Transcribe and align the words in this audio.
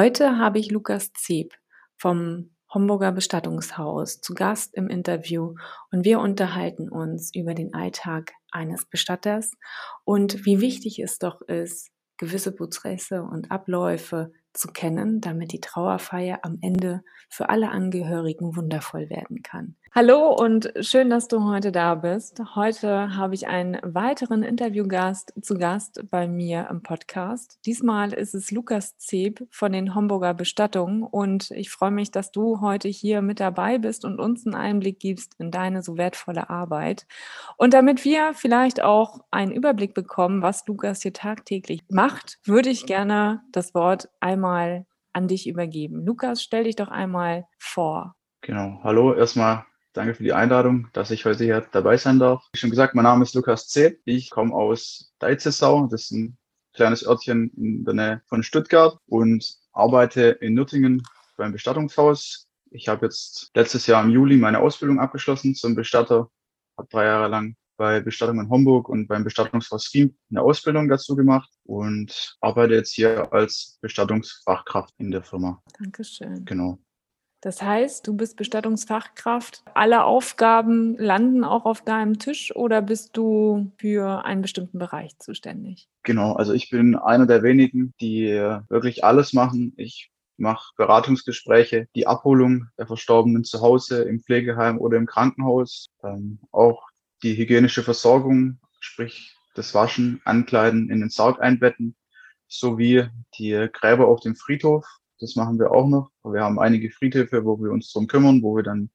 Heute 0.00 0.38
habe 0.38 0.60
ich 0.60 0.70
Lukas 0.70 1.12
Zeb 1.12 1.54
vom 1.96 2.50
Homburger 2.72 3.10
Bestattungshaus 3.10 4.20
zu 4.20 4.32
Gast 4.32 4.76
im 4.76 4.88
Interview 4.88 5.56
und 5.90 6.04
wir 6.04 6.20
unterhalten 6.20 6.88
uns 6.88 7.34
über 7.34 7.52
den 7.52 7.74
Alltag 7.74 8.30
eines 8.52 8.84
Bestatters 8.84 9.50
und 10.04 10.46
wie 10.46 10.60
wichtig 10.60 11.00
es 11.00 11.18
doch 11.18 11.40
ist, 11.40 11.90
gewisse 12.16 12.54
Prozesse 12.54 13.24
und 13.24 13.50
Abläufe 13.50 14.30
zu 14.52 14.68
kennen, 14.68 15.20
damit 15.20 15.50
die 15.50 15.60
Trauerfeier 15.60 16.38
am 16.42 16.58
Ende 16.62 17.02
für 17.28 17.48
alle 17.48 17.70
Angehörigen 17.70 18.54
wundervoll 18.54 19.10
werden 19.10 19.42
kann. 19.42 19.74
Hallo 19.94 20.28
und 20.28 20.70
schön, 20.80 21.08
dass 21.08 21.28
du 21.28 21.44
heute 21.44 21.72
da 21.72 21.94
bist. 21.94 22.40
Heute 22.54 23.16
habe 23.16 23.34
ich 23.34 23.48
einen 23.48 23.78
weiteren 23.82 24.42
Interviewgast 24.42 25.32
zu 25.40 25.54
Gast 25.54 26.04
bei 26.10 26.28
mir 26.28 26.68
im 26.70 26.82
Podcast. 26.82 27.58
Diesmal 27.64 28.12
ist 28.12 28.34
es 28.34 28.50
Lukas 28.50 28.98
Zeb 28.98 29.46
von 29.50 29.72
den 29.72 29.94
Homburger 29.94 30.34
Bestattungen 30.34 31.02
und 31.02 31.50
ich 31.52 31.70
freue 31.70 31.90
mich, 31.90 32.10
dass 32.10 32.30
du 32.30 32.60
heute 32.60 32.86
hier 32.86 33.22
mit 33.22 33.40
dabei 33.40 33.78
bist 33.78 34.04
und 34.04 34.20
uns 34.20 34.46
einen 34.46 34.54
Einblick 34.54 35.00
gibst 35.00 35.34
in 35.38 35.50
deine 35.50 35.82
so 35.82 35.96
wertvolle 35.96 36.50
Arbeit. 36.50 37.06
Und 37.56 37.72
damit 37.72 38.04
wir 38.04 38.34
vielleicht 38.34 38.82
auch 38.82 39.20
einen 39.30 39.52
Überblick 39.52 39.94
bekommen, 39.94 40.42
was 40.42 40.66
Lukas 40.66 41.00
hier 41.00 41.14
tagtäglich 41.14 41.80
macht, 41.88 42.38
würde 42.44 42.68
ich 42.68 42.84
gerne 42.84 43.40
das 43.52 43.74
Wort 43.74 44.10
einmal 44.20 44.84
an 45.14 45.28
dich 45.28 45.48
übergeben. 45.48 46.04
Lukas, 46.04 46.42
stell 46.42 46.64
dich 46.64 46.76
doch 46.76 46.88
einmal 46.88 47.46
vor. 47.58 48.14
Genau. 48.42 48.80
Hallo, 48.84 49.14
erstmal 49.14 49.64
Danke 49.98 50.14
für 50.14 50.22
die 50.22 50.32
Einladung, 50.32 50.86
dass 50.92 51.10
ich 51.10 51.24
heute 51.24 51.42
hier 51.42 51.66
dabei 51.72 51.96
sein 51.96 52.20
darf. 52.20 52.48
Wie 52.52 52.58
schon 52.58 52.70
gesagt, 52.70 52.94
mein 52.94 53.02
Name 53.02 53.24
ist 53.24 53.34
Lukas 53.34 53.66
Zeb. 53.66 54.00
Ich 54.04 54.30
komme 54.30 54.54
aus 54.54 55.12
Deizesau. 55.18 55.88
Das 55.88 56.02
ist 56.02 56.12
ein 56.12 56.38
kleines 56.72 57.04
Örtchen 57.04 57.50
in 57.56 57.84
der 57.84 57.94
Nähe 57.94 58.22
von 58.26 58.44
Stuttgart 58.44 58.96
und 59.06 59.56
arbeite 59.72 60.38
in 60.40 60.54
Nürtingen 60.54 61.02
beim 61.36 61.50
Bestattungshaus. 61.50 62.46
Ich 62.70 62.86
habe 62.86 63.06
jetzt 63.06 63.50
letztes 63.56 63.88
Jahr 63.88 64.04
im 64.04 64.10
Juli 64.10 64.36
meine 64.36 64.60
Ausbildung 64.60 65.00
abgeschlossen 65.00 65.56
zum 65.56 65.74
Bestatter. 65.74 66.30
Habe 66.76 66.88
drei 66.88 67.06
Jahre 67.06 67.26
lang 67.26 67.56
bei 67.76 67.98
Bestattung 67.98 68.38
in 68.38 68.50
Homburg 68.50 68.88
und 68.88 69.08
beim 69.08 69.24
Bestattungshaus 69.24 69.92
Riem 69.92 70.16
eine 70.30 70.42
Ausbildung 70.42 70.88
dazu 70.88 71.16
gemacht 71.16 71.50
und 71.64 72.36
arbeite 72.40 72.74
jetzt 72.74 72.92
hier 72.92 73.32
als 73.32 73.78
Bestattungsfachkraft 73.80 74.94
in 74.98 75.10
der 75.10 75.24
Firma. 75.24 75.60
Dankeschön. 75.76 76.44
Genau. 76.44 76.78
Das 77.40 77.62
heißt, 77.62 78.06
du 78.06 78.16
bist 78.16 78.36
Bestattungsfachkraft. 78.36 79.62
Alle 79.74 80.04
Aufgaben 80.04 80.96
landen 80.98 81.44
auch 81.44 81.66
auf 81.66 81.82
deinem 81.82 82.18
Tisch 82.18 82.54
oder 82.54 82.82
bist 82.82 83.16
du 83.16 83.70
für 83.78 84.24
einen 84.24 84.42
bestimmten 84.42 84.78
Bereich 84.78 85.18
zuständig? 85.18 85.88
Genau, 86.02 86.32
also 86.32 86.52
ich 86.52 86.70
bin 86.70 86.96
einer 86.96 87.26
der 87.26 87.42
wenigen, 87.42 87.94
die 88.00 88.28
wirklich 88.68 89.04
alles 89.04 89.32
machen. 89.32 89.72
Ich 89.76 90.10
mache 90.36 90.72
Beratungsgespräche, 90.76 91.88
die 91.94 92.06
Abholung 92.06 92.68
der 92.78 92.86
Verstorbenen 92.86 93.44
zu 93.44 93.60
Hause, 93.60 94.02
im 94.02 94.20
Pflegeheim 94.20 94.78
oder 94.78 94.96
im 94.96 95.06
Krankenhaus, 95.06 95.88
ähm, 96.02 96.38
auch 96.52 96.88
die 97.22 97.36
hygienische 97.36 97.82
Versorgung, 97.82 98.58
sprich 98.80 99.36
das 99.54 99.74
Waschen, 99.74 100.20
Ankleiden, 100.24 100.90
in 100.90 101.00
den 101.00 101.10
Sarg 101.10 101.40
einbetten, 101.40 101.96
sowie 102.46 103.08
die 103.38 103.68
Gräber 103.72 104.06
auf 104.06 104.20
dem 104.20 104.36
Friedhof 104.36 104.86
das 105.20 105.36
machen 105.36 105.58
wir 105.58 105.70
auch 105.72 105.86
noch. 105.86 106.10
Wir 106.24 106.42
haben 106.42 106.58
einige 106.58 106.90
Friedhöfe, 106.90 107.44
wo 107.44 107.58
wir 107.58 107.70
uns 107.70 107.92
drum 107.92 108.06
kümmern, 108.06 108.42
wo 108.42 108.56
wir 108.56 108.62
dann 108.62 108.90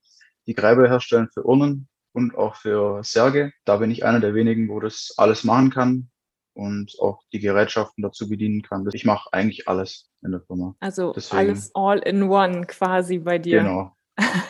die 0.47 0.53
Gräber 0.53 0.88
herstellen 0.88 1.29
für 1.34 1.45
Urnen 1.45 1.88
und 2.13 2.35
auch 2.35 2.56
für 2.56 3.03
Särge. 3.03 3.53
Da 3.66 3.78
bin 3.78 3.91
ich 3.91 4.06
einer 4.06 4.19
der 4.19 4.34
wenigen, 4.34 4.69
wo 4.69 4.79
das 4.79 5.13
alles 5.17 5.44
machen 5.44 5.69
kann 5.69 6.09
und 6.53 6.95
auch 7.00 7.22
die 7.31 7.39
Gerätschaften 7.39 8.01
dazu 8.03 8.29
bedienen 8.29 8.61
kann. 8.61 8.88
Ich 8.94 9.06
mache 9.06 9.29
eigentlich 9.31 9.67
alles 9.67 10.09
in 10.22 10.31
der 10.31 10.41
Firma. 10.41 10.75
Also 10.79 11.13
Deswegen, 11.13 11.39
alles 11.39 11.72
all 11.73 12.00
in 12.00 12.23
one 12.23 12.66
quasi 12.66 13.17
bei 13.19 13.40
dir. 13.40 13.59
Genau. 13.59 13.95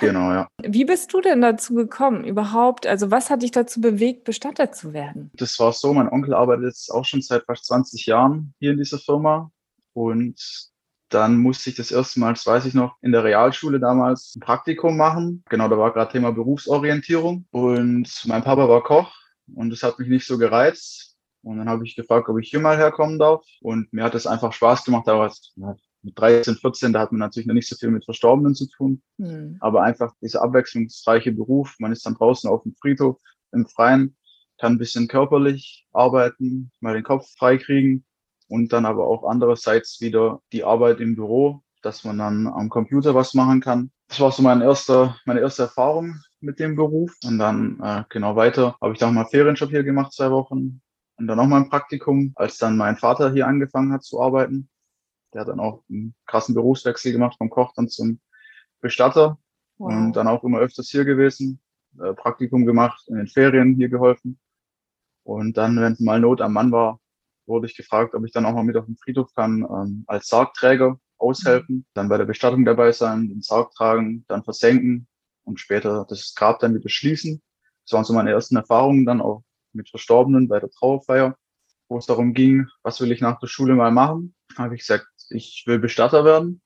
Genau, 0.02 0.32
ja. 0.32 0.48
Wie 0.62 0.84
bist 0.84 1.14
du 1.14 1.22
denn 1.22 1.42
dazu 1.42 1.74
gekommen 1.74 2.26
überhaupt? 2.26 2.86
Also 2.86 3.12
was 3.12 3.30
hat 3.30 3.44
dich 3.44 3.52
dazu 3.52 3.80
bewegt, 3.80 4.26
Bestatter 4.26 4.72
zu 4.74 4.92
werden? 4.92 5.32
Das 5.36 5.58
war 5.60 5.72
so, 5.72 5.94
mein 5.94 6.10
Onkel 6.10 6.34
arbeitet 6.34 6.66
jetzt 6.66 6.92
auch 6.92 7.06
schon 7.06 7.22
seit 7.22 7.46
fast 7.46 7.66
20 7.66 8.06
Jahren 8.06 8.54
hier 8.60 8.72
in 8.72 8.78
dieser 8.78 9.00
Firma 9.00 9.52
und 9.94 10.73
dann 11.14 11.38
musste 11.38 11.70
ich 11.70 11.76
das 11.76 11.92
erste 11.92 12.20
Mal, 12.20 12.34
das 12.34 12.46
weiß 12.46 12.66
ich 12.66 12.74
noch, 12.74 12.98
in 13.02 13.12
der 13.12 13.24
Realschule 13.24 13.80
damals 13.80 14.36
ein 14.36 14.40
Praktikum 14.40 14.98
machen. 14.98 15.44
Genau, 15.50 15.68
da 15.68 15.78
war 15.78 15.94
gerade 15.94 16.12
Thema 16.12 16.32
Berufsorientierung. 16.32 17.46
Und 17.52 18.10
mein 18.26 18.44
Papa 18.44 18.68
war 18.68 18.84
Koch 18.84 19.14
und 19.54 19.70
das 19.70 19.84
hat 19.84 20.00
mich 20.00 20.08
nicht 20.08 20.26
so 20.26 20.38
gereizt. 20.38 21.18
Und 21.42 21.58
dann 21.58 21.70
habe 21.70 21.86
ich 21.86 21.96
gefragt, 21.96 22.30
ob 22.30 22.40
ich 22.40 22.50
hier 22.50 22.62
mal 22.62 22.78
herkommen 22.78 23.20
darf. 23.20 23.44
Und 23.62 23.92
mir 23.92 24.04
hat 24.04 24.16
es 24.16 24.26
einfach 24.26 24.54
Spaß 24.54 24.86
gemacht. 24.86 25.08
Da 25.08 25.20
war 25.20 25.28
es 25.28 25.54
mit 26.02 26.18
13, 26.18 26.56
14, 26.56 26.94
da 26.94 27.02
hat 27.02 27.12
man 27.12 27.20
natürlich 27.20 27.48
noch 27.48 27.54
nicht 27.54 27.68
so 27.68 27.76
viel 27.76 27.90
mit 27.90 28.06
Verstorbenen 28.06 28.56
zu 28.56 28.68
tun. 28.70 29.02
Mhm. 29.18 29.58
Aber 29.60 29.84
einfach 29.84 30.14
dieser 30.22 30.42
abwechslungsreiche 30.42 31.32
Beruf. 31.32 31.76
Man 31.80 31.92
ist 31.92 32.06
dann 32.06 32.16
draußen 32.16 32.50
auf 32.50 32.64
dem 32.64 32.76
Friedhof 32.76 33.20
im 33.52 33.68
Freien, 33.68 34.16
kann 34.60 34.74
ein 34.74 34.78
bisschen 34.78 35.08
körperlich 35.08 35.86
arbeiten, 35.92 36.72
mal 36.80 36.94
den 36.94 37.04
Kopf 37.04 37.28
freikriegen 37.38 38.06
und 38.48 38.74
dann 38.74 38.86
aber 38.86 39.08
auch 39.08 39.24
andererseits 39.24 40.02
wieder 40.02 40.42
die 40.52 40.64
Arbeit 40.64 41.00
im 41.00 41.16
Büro, 41.16 41.64
dass 41.82 42.04
man 42.04 42.18
dann 42.18 42.48
am 42.48 42.70
Computer 42.70 43.16
was 43.16 43.34
machen 43.34 43.62
kann. 43.62 43.92
Das 44.08 44.20
war 44.20 44.32
so 44.32 44.44
mein 44.44 44.62
erster, 44.62 45.18
meine 45.26 45.40
erste 45.40 45.64
Erfahrung 45.64 46.20
mit 46.40 46.60
dem 46.60 46.76
Beruf. 46.76 47.16
Und 47.24 47.40
dann 47.40 47.80
äh, 47.82 48.04
genau 48.10 48.36
weiter 48.36 48.78
habe 48.82 48.94
ich 48.94 49.00
dann 49.00 49.14
mal 49.14 49.26
Ferienjob 49.26 49.70
hier 49.70 49.84
gemacht, 49.84 50.14
zwei 50.14 50.32
Wochen. 50.32 50.82
Und 51.16 51.28
dann 51.28 51.38
noch 51.38 51.48
mal 51.48 51.62
ein 51.62 51.70
Praktikum, 51.70 52.34
als 52.36 52.58
dann 52.58 52.78
mein 52.78 52.98
Vater 52.98 53.32
hier 53.32 53.48
angefangen 53.48 53.94
hat 53.94 54.04
zu 54.04 54.22
arbeiten. 54.22 54.70
Der 55.34 55.42
hat 55.42 55.48
dann 55.48 55.60
auch 55.60 55.84
einen 55.90 56.16
krassen 56.26 56.54
Berufswechsel 56.54 57.12
gemacht 57.12 57.38
vom 57.38 57.50
Koch 57.50 57.74
dann 57.76 57.90
zum 57.90 58.20
Bestatter. 58.82 59.38
Wow. 59.78 59.92
Und 59.92 60.14
dann 60.14 60.28
auch 60.28 60.44
immer 60.44 60.60
öfters 60.60 60.90
hier 60.90 61.06
gewesen, 61.06 61.60
äh, 62.00 62.14
Praktikum 62.14 62.66
gemacht, 62.66 63.04
in 63.08 63.16
den 63.16 63.28
Ferien 63.28 63.76
hier 63.76 63.90
geholfen. 63.90 64.40
Und 65.24 65.58
dann, 65.58 65.80
wenn 65.80 65.96
mal 66.00 66.20
Not 66.20 66.42
am 66.42 66.54
Mann 66.54 66.72
war, 66.72 67.00
wurde 67.46 67.68
ich 67.68 67.76
gefragt, 67.76 68.16
ob 68.16 68.26
ich 68.26 68.32
dann 68.32 68.46
auch 68.46 68.54
mal 68.54 68.64
mit 68.64 68.78
auf 68.78 68.86
den 68.86 68.98
Friedhof 68.98 69.34
kann, 69.36 69.62
ähm, 69.70 70.04
als 70.08 70.28
Sargträger 70.28 71.00
aushelfen, 71.18 71.78
mhm. 71.78 71.86
dann 71.94 72.10
bei 72.10 72.18
der 72.18 72.26
Bestattung 72.26 72.66
dabei 72.66 72.92
sein, 72.92 73.30
den 73.30 73.42
Sarg 73.42 73.72
tragen, 73.74 74.26
dann 74.28 74.44
versenken 74.44 75.08
und 75.44 75.60
später 75.60 76.06
das 76.08 76.34
Grab 76.36 76.60
dann 76.60 76.76
wieder 76.76 76.90
schließen. 76.90 77.42
Das 77.86 77.94
waren 77.94 78.06
so 78.06 78.14
meine 78.14 78.32
ersten 78.32 78.56
Erfahrungen 78.56 79.06
dann 79.06 79.22
auch 79.22 79.44
mit 79.74 79.90
Verstorbenen 79.90 80.48
bei 80.48 80.60
der 80.60 80.70
Trauerfeier, 80.70 81.36
wo 81.90 81.98
es 81.98 82.06
darum 82.06 82.34
ging, 82.34 82.68
was 82.84 83.02
will 83.02 83.12
ich 83.12 83.22
nach 83.22 83.40
der 83.40 83.48
Schule 83.48 83.76
mal 83.76 83.92
machen. 83.92 84.36
Da 84.56 84.64
habe 84.64 84.76
ich 84.76 84.82
gesagt, 84.82 85.08
ich 85.30 85.64
will 85.66 85.80
Bestatter 85.80 86.26
werden. 86.26 86.62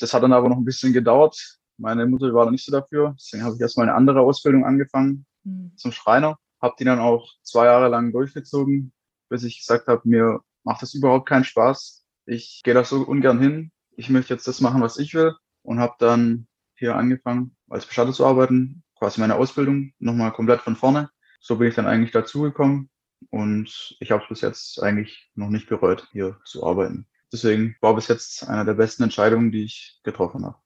Das 0.00 0.14
hat 0.14 0.22
dann 0.22 0.32
aber 0.32 0.48
noch 0.48 0.56
ein 0.56 0.64
bisschen 0.64 0.92
gedauert. 0.92 1.58
Meine 1.78 2.06
Mutter 2.06 2.32
war 2.32 2.44
da 2.44 2.50
nicht 2.50 2.64
so 2.64 2.72
dafür. 2.72 3.14
Deswegen 3.18 3.42
habe 3.42 3.54
ich 3.54 3.60
erstmal 3.60 3.88
eine 3.88 3.96
andere 3.96 4.20
Ausbildung 4.20 4.64
angefangen 4.64 5.26
mhm. 5.44 5.72
zum 5.76 5.92
Schreiner. 5.92 6.38
Habe 6.60 6.74
die 6.78 6.84
dann 6.84 7.00
auch 7.00 7.28
zwei 7.42 7.64
Jahre 7.66 7.88
lang 7.88 8.12
durchgezogen, 8.12 8.92
bis 9.32 9.44
ich 9.44 9.60
gesagt 9.60 9.88
habe, 9.88 10.02
mir 10.04 10.40
macht 10.62 10.82
das 10.82 10.94
überhaupt 10.94 11.26
keinen 11.26 11.44
Spaß. 11.44 12.04
Ich 12.26 12.60
gehe 12.62 12.74
da 12.74 12.84
so 12.84 13.02
ungern 13.02 13.40
hin. 13.40 13.72
Ich 13.96 14.10
möchte 14.10 14.34
jetzt 14.34 14.46
das 14.46 14.60
machen, 14.60 14.82
was 14.82 14.98
ich 14.98 15.14
will 15.14 15.34
und 15.62 15.80
habe 15.80 15.94
dann 15.98 16.46
hier 16.76 16.96
angefangen, 16.96 17.56
als 17.68 17.86
Bestatter 17.86 18.12
zu 18.12 18.26
arbeiten, 18.26 18.84
quasi 18.98 19.20
meine 19.20 19.36
Ausbildung 19.36 19.94
nochmal 19.98 20.32
komplett 20.32 20.60
von 20.60 20.76
vorne. 20.76 21.10
So 21.40 21.56
bin 21.56 21.68
ich 21.68 21.74
dann 21.74 21.86
eigentlich 21.86 22.12
dazugekommen 22.12 22.90
und 23.30 23.96
ich 24.00 24.10
habe 24.10 24.22
es 24.22 24.28
bis 24.28 24.40
jetzt 24.42 24.82
eigentlich 24.82 25.30
noch 25.34 25.48
nicht 25.48 25.68
bereut, 25.68 26.08
hier 26.12 26.38
zu 26.44 26.64
arbeiten. 26.64 27.06
Deswegen 27.32 27.74
war 27.80 27.94
bis 27.94 28.08
jetzt 28.08 28.46
eine 28.48 28.66
der 28.66 28.74
besten 28.74 29.04
Entscheidungen, 29.04 29.50
die 29.50 29.64
ich 29.64 30.00
getroffen 30.04 30.44
habe. 30.44 30.58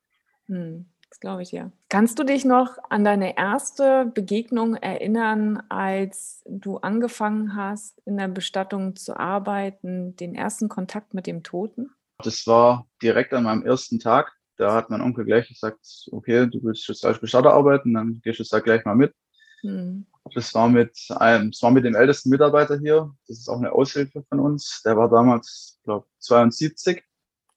Hm. 0.46 0.86
Das 1.16 1.20
glaube 1.22 1.42
ich 1.42 1.52
ja. 1.52 1.72
Kannst 1.88 2.18
du 2.18 2.24
dich 2.24 2.44
noch 2.44 2.76
an 2.90 3.02
deine 3.02 3.38
erste 3.38 4.04
Begegnung 4.04 4.74
erinnern, 4.74 5.62
als 5.70 6.42
du 6.46 6.76
angefangen 6.76 7.56
hast, 7.56 8.02
in 8.04 8.18
der 8.18 8.28
Bestattung 8.28 8.96
zu 8.96 9.18
arbeiten, 9.18 10.14
den 10.16 10.34
ersten 10.34 10.68
Kontakt 10.68 11.14
mit 11.14 11.26
dem 11.26 11.42
Toten? 11.42 11.88
Das 12.22 12.46
war 12.46 12.86
direkt 13.02 13.32
an 13.32 13.44
meinem 13.44 13.64
ersten 13.64 13.98
Tag. 13.98 14.30
Da 14.58 14.74
hat 14.74 14.90
mein 14.90 15.00
Onkel 15.00 15.24
gleich 15.24 15.48
gesagt, 15.48 15.80
okay, 16.12 16.46
du 16.50 16.62
willst 16.62 16.86
jetzt 16.86 17.06
als 17.06 17.18
Bestatter 17.18 17.54
arbeiten, 17.54 17.94
dann 17.94 18.20
gehst 18.22 18.40
du 18.40 18.44
da 18.50 18.60
gleich 18.60 18.84
mal 18.84 18.94
mit. 18.94 19.14
Hm. 19.62 20.04
Das 20.34 20.54
war 20.54 20.68
mit 20.68 20.98
einem, 21.16 21.50
das 21.50 21.62
war 21.62 21.70
mit 21.70 21.86
dem 21.86 21.94
ältesten 21.94 22.28
Mitarbeiter 22.28 22.78
hier. 22.78 23.10
Das 23.26 23.38
ist 23.38 23.48
auch 23.48 23.56
eine 23.56 23.72
Aushilfe 23.72 24.22
von 24.28 24.40
uns. 24.40 24.82
Der 24.84 24.98
war 24.98 25.08
damals, 25.08 25.80
glaube 25.82 26.06
72. 26.18 27.02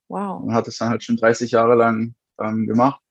Wow. 0.08 0.44
Und 0.44 0.54
hat 0.54 0.70
es 0.70 0.78
dann 0.78 0.88
halt 0.88 1.04
schon 1.04 1.18
30 1.18 1.52
Jahre 1.52 1.76
lang 1.76 2.16
ähm, 2.40 2.66
gemacht. 2.66 3.02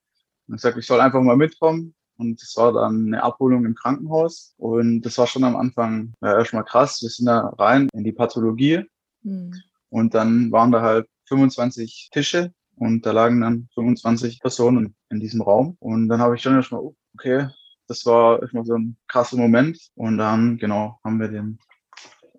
Und 0.49 0.57
ich 0.57 0.61
sagte, 0.61 0.81
ich 0.81 0.87
soll 0.87 1.01
einfach 1.01 1.21
mal 1.21 1.37
mitkommen. 1.37 1.95
Und 2.17 2.43
das 2.43 2.57
war 2.57 2.73
dann 2.73 3.07
eine 3.07 3.23
Abholung 3.23 3.65
im 3.65 3.75
Krankenhaus. 3.75 4.55
Und 4.57 5.03
das 5.03 5.17
war 5.19 5.27
schon 5.27 5.45
am 5.45 5.57
Anfang 5.57 6.15
ja, 6.21 6.39
erstmal 6.39 6.65
krass. 6.65 7.01
Wir 7.01 7.11
sind 7.11 7.27
da 7.27 7.55
rein 7.59 7.89
in 7.93 8.03
die 8.03 8.13
Pathologie. 8.13 8.85
Mhm. 9.23 9.55
Und 9.91 10.15
dann 10.15 10.51
waren 10.51 10.73
da 10.73 10.83
halt 10.83 11.07
25 11.27 12.11
Tische 12.13 12.53
und 12.77 13.07
da 13.07 13.13
lagen 13.13 13.41
dann 13.41 13.69
25 13.75 14.41
Personen 14.41 14.97
in 15.11 15.21
diesem 15.21 15.43
Raum. 15.43 15.77
Und 15.81 16.09
dann 16.09 16.21
habe 16.21 16.35
ich 16.35 16.43
schon 16.43 16.55
erstmal, 16.55 16.81
oh, 16.81 16.97
okay, 17.15 17.49
das 17.87 18.05
war 18.05 18.41
erstmal 18.43 18.65
so 18.65 18.75
ein 18.75 18.97
krasser 19.07 19.37
Moment. 19.37 19.79
Und 19.95 20.19
dann, 20.19 20.59
genau, 20.59 20.99
haben 21.05 21.21
wir 21.21 21.29
den 21.29 21.59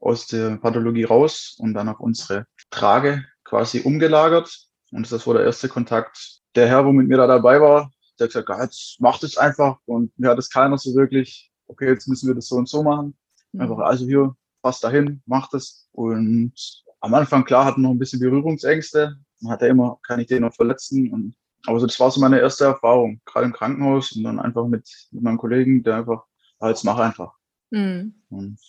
aus 0.02 0.28
der 0.28 0.58
Pathologie 0.58 1.04
raus 1.04 1.58
und 1.60 1.74
dann 1.74 1.90
auf 1.90 2.00
unsere 2.00 2.46
Trage 2.70 3.26
quasi 3.44 3.82
umgelagert. 3.82 4.68
Und 4.92 5.12
das 5.12 5.28
war 5.28 5.36
der 5.36 5.44
erste 5.44 5.68
Kontakt. 5.70 6.40
Der 6.56 6.68
Herr, 6.68 6.86
wo 6.86 6.92
mit 6.92 7.08
mir 7.08 7.18
da 7.18 7.28
dabei 7.28 7.60
war, 7.62 7.92
der 8.20 8.26
hat 8.26 8.32
gesagt, 8.32 8.50
ja, 8.50 8.64
jetzt 8.64 9.00
macht 9.00 9.24
es 9.24 9.38
einfach. 9.38 9.80
Und 9.86 10.18
mir 10.18 10.30
hat 10.30 10.40
es 10.40 10.50
keiner 10.50 10.78
so 10.78 10.94
wirklich, 10.96 11.52
okay, 11.68 11.88
jetzt 11.88 12.08
müssen 12.08 12.28
wir 12.28 12.36
das 12.36 12.48
so 12.48 12.56
und 12.56 12.68
so 12.68 12.84
machen. 12.84 13.18
Mhm. 13.52 13.62
Einfach, 13.62 13.80
also 13.80 14.06
hier, 14.06 14.36
passt 14.62 14.84
dahin, 14.84 15.22
macht 15.26 15.54
es. 15.54 15.88
Und 15.92 16.54
am 17.02 17.14
Anfang, 17.14 17.46
klar, 17.46 17.66
hatten 17.66 17.82
noch 17.82 17.92
ein 17.92 18.00
bisschen 18.00 18.20
Berührungsängste. 18.20 19.18
Man 19.42 19.54
hat 19.54 19.62
ja 19.62 19.68
immer, 19.68 20.00
kann 20.06 20.20
ich 20.20 20.28
den 20.28 20.42
noch 20.42 20.54
verletzen? 20.54 21.12
Und, 21.12 21.36
aber 21.66 21.80
so, 21.80 21.88
das 21.88 22.00
war 22.00 22.12
so 22.12 22.20
meine 22.20 22.40
erste 22.40 22.66
Erfahrung, 22.66 23.22
gerade 23.26 23.46
im 23.46 23.54
Krankenhaus 23.54 24.12
und 24.14 24.24
dann 24.24 24.40
einfach 24.40 24.68
mit, 24.68 24.90
mit 25.12 25.24
meinem 25.24 25.38
Kollegen, 25.38 25.84
der 25.84 25.98
einfach, 25.98 26.26
ja, 26.62 26.70
jetzt 26.70 26.84
mach 26.84 26.98
einfach. 26.98 27.34
Mhm. 27.72 28.22
Und 28.30 28.60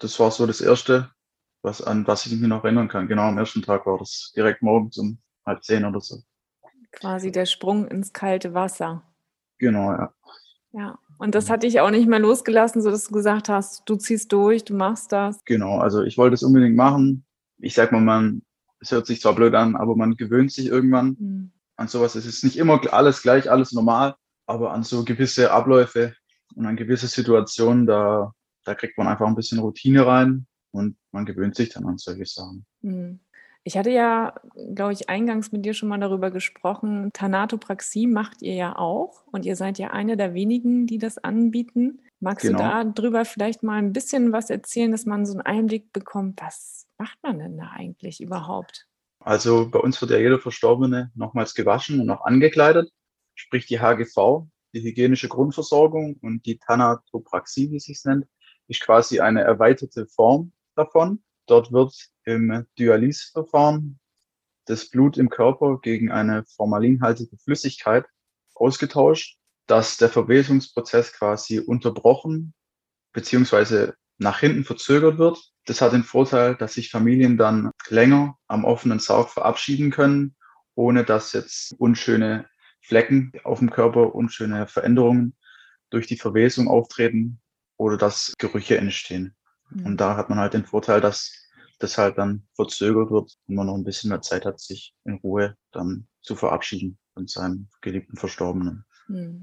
das 0.00 0.18
war 0.18 0.30
so 0.30 0.46
das 0.46 0.60
Erste, 0.60 1.10
was, 1.62 1.82
an 1.82 2.06
was 2.06 2.26
ich 2.26 2.32
mich 2.32 2.48
noch 2.48 2.64
erinnern 2.64 2.88
kann. 2.88 3.08
Genau 3.08 3.22
am 3.22 3.38
ersten 3.38 3.62
Tag 3.62 3.86
war 3.86 3.98
das 3.98 4.32
direkt 4.34 4.62
morgens 4.62 4.98
um 4.98 5.18
halb 5.46 5.62
zehn 5.62 5.84
oder 5.84 6.00
so. 6.00 6.22
Quasi 6.92 7.32
der 7.32 7.46
Sprung 7.46 7.86
ins 7.88 8.12
kalte 8.12 8.54
Wasser. 8.54 9.02
Genau, 9.58 9.92
ja. 9.92 10.12
Ja, 10.72 10.98
und 11.18 11.34
das 11.34 11.50
hat 11.50 11.64
dich 11.64 11.80
auch 11.80 11.90
nicht 11.90 12.08
mehr 12.08 12.18
losgelassen, 12.18 12.80
so 12.80 12.90
dass 12.90 13.08
du 13.08 13.14
gesagt 13.14 13.48
hast, 13.48 13.82
du 13.86 13.96
ziehst 13.96 14.32
durch, 14.32 14.64
du 14.64 14.74
machst 14.74 15.12
das. 15.12 15.44
Genau, 15.44 15.78
also 15.78 16.02
ich 16.02 16.16
wollte 16.16 16.34
es 16.34 16.42
unbedingt 16.42 16.76
machen. 16.76 17.24
Ich 17.58 17.74
sag 17.74 17.92
mal, 17.92 18.00
man, 18.00 18.42
es 18.80 18.92
hört 18.92 19.06
sich 19.06 19.20
zwar 19.20 19.34
blöd 19.34 19.54
an, 19.54 19.76
aber 19.76 19.96
man 19.96 20.16
gewöhnt 20.16 20.52
sich 20.52 20.66
irgendwann 20.66 21.16
mhm. 21.18 21.50
an 21.76 21.88
sowas. 21.88 22.14
Es 22.14 22.24
ist 22.24 22.44
nicht 22.44 22.56
immer 22.56 22.80
alles 22.92 23.22
gleich, 23.22 23.50
alles 23.50 23.72
normal, 23.72 24.14
aber 24.46 24.72
an 24.72 24.82
so 24.82 25.04
gewisse 25.04 25.50
Abläufe 25.50 26.14
und 26.54 26.66
an 26.66 26.76
gewisse 26.76 27.08
Situationen, 27.08 27.86
da, 27.86 28.32
da 28.64 28.74
kriegt 28.74 28.96
man 28.96 29.08
einfach 29.08 29.26
ein 29.26 29.36
bisschen 29.36 29.58
Routine 29.58 30.06
rein 30.06 30.46
und 30.70 30.96
man 31.12 31.26
gewöhnt 31.26 31.56
sich 31.56 31.70
dann 31.70 31.84
an 31.86 31.98
solche 31.98 32.26
Sachen. 32.26 32.64
Mhm. 32.82 33.20
Ich 33.62 33.76
hatte 33.76 33.90
ja, 33.90 34.34
glaube 34.74 34.94
ich, 34.94 35.10
eingangs 35.10 35.52
mit 35.52 35.64
dir 35.64 35.74
schon 35.74 35.90
mal 35.90 36.00
darüber 36.00 36.30
gesprochen. 36.30 37.10
Thanatopraxie 37.12 38.06
macht 38.06 38.40
ihr 38.40 38.54
ja 38.54 38.76
auch 38.76 39.26
und 39.32 39.44
ihr 39.44 39.54
seid 39.54 39.78
ja 39.78 39.88
eine 39.88 40.16
der 40.16 40.32
wenigen, 40.32 40.86
die 40.86 40.98
das 40.98 41.18
anbieten. 41.18 42.00
Magst 42.20 42.46
genau. 42.46 42.84
du 42.84 42.92
darüber 42.92 43.24
vielleicht 43.24 43.62
mal 43.62 43.78
ein 43.78 43.92
bisschen 43.92 44.32
was 44.32 44.48
erzählen, 44.48 44.90
dass 44.90 45.04
man 45.04 45.26
so 45.26 45.32
einen 45.32 45.42
Einblick 45.42 45.92
bekommt, 45.92 46.40
was 46.40 46.86
macht 46.98 47.18
man 47.22 47.38
denn 47.38 47.58
da 47.58 47.70
eigentlich 47.74 48.20
überhaupt? 48.20 48.86
Also 49.22 49.68
bei 49.68 49.78
uns 49.78 50.00
wird 50.00 50.10
ja 50.10 50.18
jeder 50.18 50.38
Verstorbene 50.38 51.10
nochmals 51.14 51.54
gewaschen 51.54 52.00
und 52.00 52.08
auch 52.10 52.24
angekleidet, 52.24 52.90
sprich 53.34 53.66
die 53.66 53.80
HGV, 53.80 54.46
die 54.72 54.82
hygienische 54.82 55.28
Grundversorgung 55.28 56.16
und 56.22 56.46
die 56.46 56.58
Thanatopraxie, 56.58 57.70
wie 57.70 57.76
es 57.76 57.84
sich 57.84 58.00
nennt, 58.04 58.26
ist 58.68 58.80
quasi 58.80 59.20
eine 59.20 59.42
erweiterte 59.42 60.06
Form 60.06 60.52
davon. 60.76 61.22
Dort 61.50 61.72
wird 61.72 61.92
im 62.26 62.64
Dialyseverfahren 62.78 63.98
das 64.66 64.88
Blut 64.88 65.18
im 65.18 65.30
Körper 65.30 65.80
gegen 65.80 66.12
eine 66.12 66.44
formalinhaltige 66.44 67.36
Flüssigkeit 67.38 68.06
ausgetauscht, 68.54 69.36
dass 69.66 69.96
der 69.96 70.10
Verwesungsprozess 70.10 71.12
quasi 71.12 71.58
unterbrochen 71.58 72.54
beziehungsweise 73.12 73.96
nach 74.18 74.38
hinten 74.38 74.62
verzögert 74.62 75.18
wird. 75.18 75.42
Das 75.66 75.80
hat 75.80 75.92
den 75.92 76.04
Vorteil, 76.04 76.54
dass 76.54 76.74
sich 76.74 76.88
Familien 76.88 77.36
dann 77.36 77.72
länger 77.88 78.38
am 78.46 78.64
offenen 78.64 79.00
Sarg 79.00 79.30
verabschieden 79.30 79.90
können, 79.90 80.36
ohne 80.76 81.02
dass 81.02 81.32
jetzt 81.32 81.74
unschöne 81.78 82.48
Flecken 82.80 83.32
auf 83.42 83.58
dem 83.58 83.70
Körper, 83.70 84.14
unschöne 84.14 84.68
Veränderungen 84.68 85.36
durch 85.90 86.06
die 86.06 86.16
Verwesung 86.16 86.68
auftreten 86.68 87.40
oder 87.76 87.96
dass 87.96 88.34
Gerüche 88.38 88.78
entstehen. 88.78 89.34
Und 89.84 90.00
da 90.00 90.16
hat 90.16 90.30
man 90.30 90.38
halt 90.38 90.54
den 90.54 90.64
Vorteil, 90.64 91.00
dass 91.00 91.32
das 91.78 91.96
halt 91.98 92.18
dann 92.18 92.46
verzögert 92.54 93.10
wird 93.10 93.36
und 93.46 93.54
man 93.54 93.66
noch 93.66 93.74
ein 93.74 93.84
bisschen 93.84 94.10
mehr 94.10 94.20
Zeit 94.20 94.44
hat, 94.44 94.60
sich 94.60 94.94
in 95.04 95.14
Ruhe 95.14 95.56
dann 95.72 96.06
zu 96.22 96.36
verabschieden 96.36 96.98
von 97.14 97.26
seinem 97.26 97.68
geliebten 97.80 98.16
Verstorbenen. 98.16 98.84
Mhm. 99.08 99.42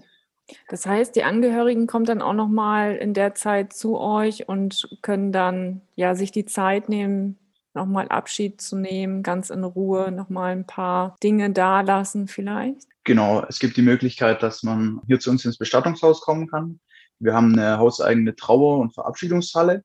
Das 0.69 0.85
heißt, 0.85 1.15
die 1.15 1.24
Angehörigen 1.24 1.88
kommen 1.88 2.06
dann 2.06 2.21
auch 2.21 2.33
noch 2.33 2.47
mal 2.47 2.95
in 2.95 3.13
der 3.13 3.35
Zeit 3.35 3.74
zu 3.74 4.00
euch 4.00 4.47
und 4.47 4.88
können 5.01 5.31
dann 5.33 5.81
ja 5.95 6.15
sich 6.15 6.31
die 6.31 6.45
Zeit 6.45 6.88
nehmen, 6.88 7.38
noch 7.73 7.85
mal 7.85 8.07
Abschied 8.07 8.62
zu 8.62 8.77
nehmen, 8.77 9.23
ganz 9.23 9.50
in 9.50 9.63
Ruhe, 9.63 10.12
noch 10.12 10.30
mal 10.30 10.51
ein 10.51 10.65
paar 10.65 11.15
Dinge 11.21 11.51
da 11.51 11.81
lassen 11.81 12.27
vielleicht. 12.27 12.88
Genau, 13.03 13.44
es 13.47 13.59
gibt 13.59 13.77
die 13.77 13.81
Möglichkeit, 13.81 14.41
dass 14.41 14.63
man 14.63 15.01
hier 15.07 15.19
zu 15.19 15.30
uns 15.30 15.45
ins 15.45 15.57
Bestattungshaus 15.57 16.21
kommen 16.21 16.47
kann. 16.47 16.80
Wir 17.19 17.33
haben 17.33 17.53
eine 17.53 17.77
hauseigene 17.77 18.35
Trauer- 18.35 18.80
und 18.80 18.94
Verabschiedungshalle. 18.94 19.83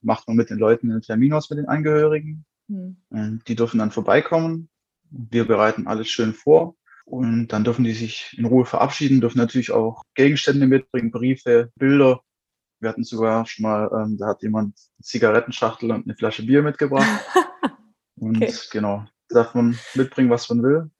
Macht 0.00 0.28
man 0.28 0.36
mit 0.36 0.50
den 0.50 0.58
Leuten 0.58 0.90
einen 0.90 1.02
Termin 1.02 1.32
aus 1.32 1.50
mit 1.50 1.58
den 1.58 1.68
Angehörigen. 1.68 2.44
Mhm. 2.68 3.42
Die 3.46 3.56
dürfen 3.56 3.78
dann 3.78 3.90
vorbeikommen. 3.90 4.68
Wir 5.10 5.46
bereiten 5.46 5.86
alles 5.86 6.08
schön 6.08 6.34
vor. 6.34 6.76
Und 7.04 7.48
dann 7.48 7.64
dürfen 7.64 7.84
die 7.84 7.94
sich 7.94 8.36
in 8.36 8.44
Ruhe 8.44 8.66
verabschieden, 8.66 9.22
dürfen 9.22 9.38
natürlich 9.38 9.70
auch 9.70 10.02
Gegenstände 10.14 10.66
mitbringen, 10.66 11.10
Briefe, 11.10 11.72
Bilder. 11.76 12.20
Wir 12.80 12.90
hatten 12.90 13.02
sogar 13.02 13.46
schon 13.46 13.62
mal, 13.62 13.90
ähm, 13.94 14.18
da 14.18 14.28
hat 14.28 14.42
jemand 14.42 14.76
eine 14.76 15.02
Zigarettenschachtel 15.02 15.90
und 15.90 16.04
eine 16.04 16.14
Flasche 16.14 16.44
Bier 16.44 16.62
mitgebracht. 16.62 17.06
und 18.16 18.36
okay. 18.36 18.52
genau, 18.70 19.06
darf 19.30 19.54
man 19.54 19.78
mitbringen, 19.94 20.28
was 20.28 20.48
man 20.50 20.62
will. 20.62 20.90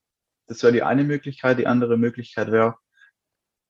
Das 0.46 0.62
wäre 0.62 0.72
die 0.72 0.82
eine 0.82 1.04
Möglichkeit. 1.04 1.58
Die 1.58 1.66
andere 1.66 1.98
Möglichkeit 1.98 2.50
wäre, 2.50 2.76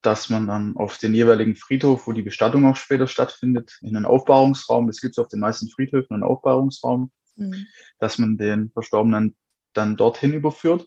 dass 0.03 0.31
man 0.31 0.47
dann 0.47 0.77
auf 0.77 0.99
den 0.99 1.15
jeweiligen 1.15 1.57
Friedhof, 1.57 2.07
wo 2.07 2.13
die 2.13 2.23
Bestattung 2.23 2.67
auch 2.67 2.77
später 2.77 3.09
stattfindet, 3.09 3.79
in 3.83 3.97
einen 3.97 4.07
Aufbahrungsraum, 4.07 4.87
das 4.87 5.01
gibt 5.01 5.15
es 5.15 5.19
auf 5.19 5.29
den 5.29 5.41
meisten 5.41 5.69
Friedhöfen, 5.69 6.15
einen 6.15 6.23
Aufbahrungsraum, 6.23 7.11
mhm. 7.37 7.67
dass 7.99 8.19
man 8.19 8.39
den 8.39 8.71
Verstorbenen 8.71 9.37
dann 9.73 9.97
dorthin 9.97 10.33
überführt 10.33 10.87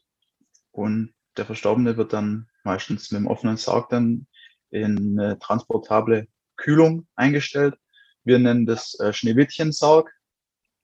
und 0.72 1.14
der 1.38 1.46
Verstorbene 1.46 1.98
wird 1.98 2.14
dann 2.14 2.48
meistens 2.64 3.12
mit 3.12 3.22
dem 3.22 3.28
offenen 3.28 3.58
Sarg 3.58 3.90
dann 3.90 4.28
in 4.70 5.20
eine 5.20 5.40
transportable 5.40 6.28
Kühlung 6.58 7.08
eingestellt. 7.16 7.76
Wir 8.24 8.40
nennen 8.40 8.66
das 8.66 8.98
äh, 9.00 9.14
Schneewittchensarg. 9.14 10.12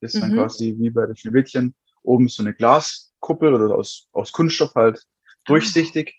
Das 0.01 0.13
ist 0.13 0.21
mhm. 0.21 0.29
dann 0.29 0.33
quasi 0.37 0.75
wie 0.77 0.89
bei 0.89 1.05
der 1.05 1.15
Schneewittchen 1.15 1.75
oben 2.03 2.27
so 2.27 2.43
eine 2.43 2.53
Glaskuppel 2.53 3.53
oder 3.53 3.75
aus, 3.75 4.07
aus 4.11 4.31
Kunststoff 4.31 4.73
halt 4.75 4.99
ah. 4.99 5.31
durchsichtig 5.45 6.15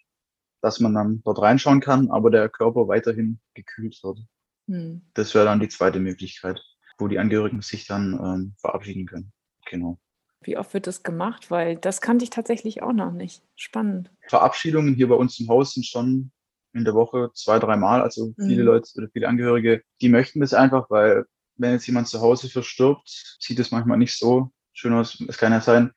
dass 0.61 0.81
man 0.81 0.95
dann 0.95 1.23
dort 1.25 1.41
reinschauen 1.41 1.81
kann, 1.81 2.11
aber 2.11 2.31
der 2.31 2.49
Körper 2.49 2.88
weiterhin 2.88 3.41
gekühlt 3.55 3.99
wird. 4.03 4.21
Hm. 4.67 5.03
Das 5.15 5.35
wäre 5.35 5.45
dann 5.45 5.61
die 5.61 5.69
zweite 5.69 6.00
Möglichkeit, 6.00 6.61
wo 6.99 7.09
die 7.09 7.19
Angehörigen 7.19 7.62
sich 7.62 7.87
dann 7.87 8.15
ähm, 8.15 8.55
verabschieden 8.59 9.07
können. 9.07 9.33
Genau. 9.71 9.99
Wie 10.43 10.57
oft 10.57 10.73
wird 10.75 10.87
das 10.87 11.03
gemacht? 11.03 11.50
Weil 11.50 11.77
das 11.77 12.00
kannte 12.00 12.25
ich 12.25 12.31
tatsächlich 12.31 12.83
auch 12.83 12.93
noch 12.93 13.12
nicht. 13.12 13.43
Spannend. 13.57 14.11
Verabschiedungen 14.29 14.95
hier 14.95 15.09
bei 15.09 15.17
uns 15.17 15.38
im 15.41 15.49
Haus 15.49 15.75
sind 15.75 15.87
schon 15.87 16.31
in 16.73 16.85
der 16.85 16.95
Woche 16.95 17.31
zwei, 17.35 17.59
dreimal. 17.59 18.03
Also 18.03 18.35
viele 18.37 18.62
mhm. 18.62 18.69
Leute 18.69 18.91
oder 18.97 19.09
viele 19.12 19.29
Angehörige, 19.29 19.83
die 20.00 20.09
möchten 20.09 20.41
das 20.41 20.55
einfach, 20.55 20.91
weil 20.91 21.25
wenn 21.57 21.73
jetzt 21.73 21.87
jemand 21.87 22.09
zu 22.09 22.21
Hause 22.21 22.49
verstirbt, 22.49 23.37
sieht 23.41 23.59
es 23.59 23.73
manchmal 23.73 23.99
nicht 23.99 24.17
so 24.17 24.53
schön 24.73 24.95
aus. 24.95 25.23
Es 25.29 25.38
kann 25.38 25.53
ja 25.53 25.61
sein, 25.61 25.93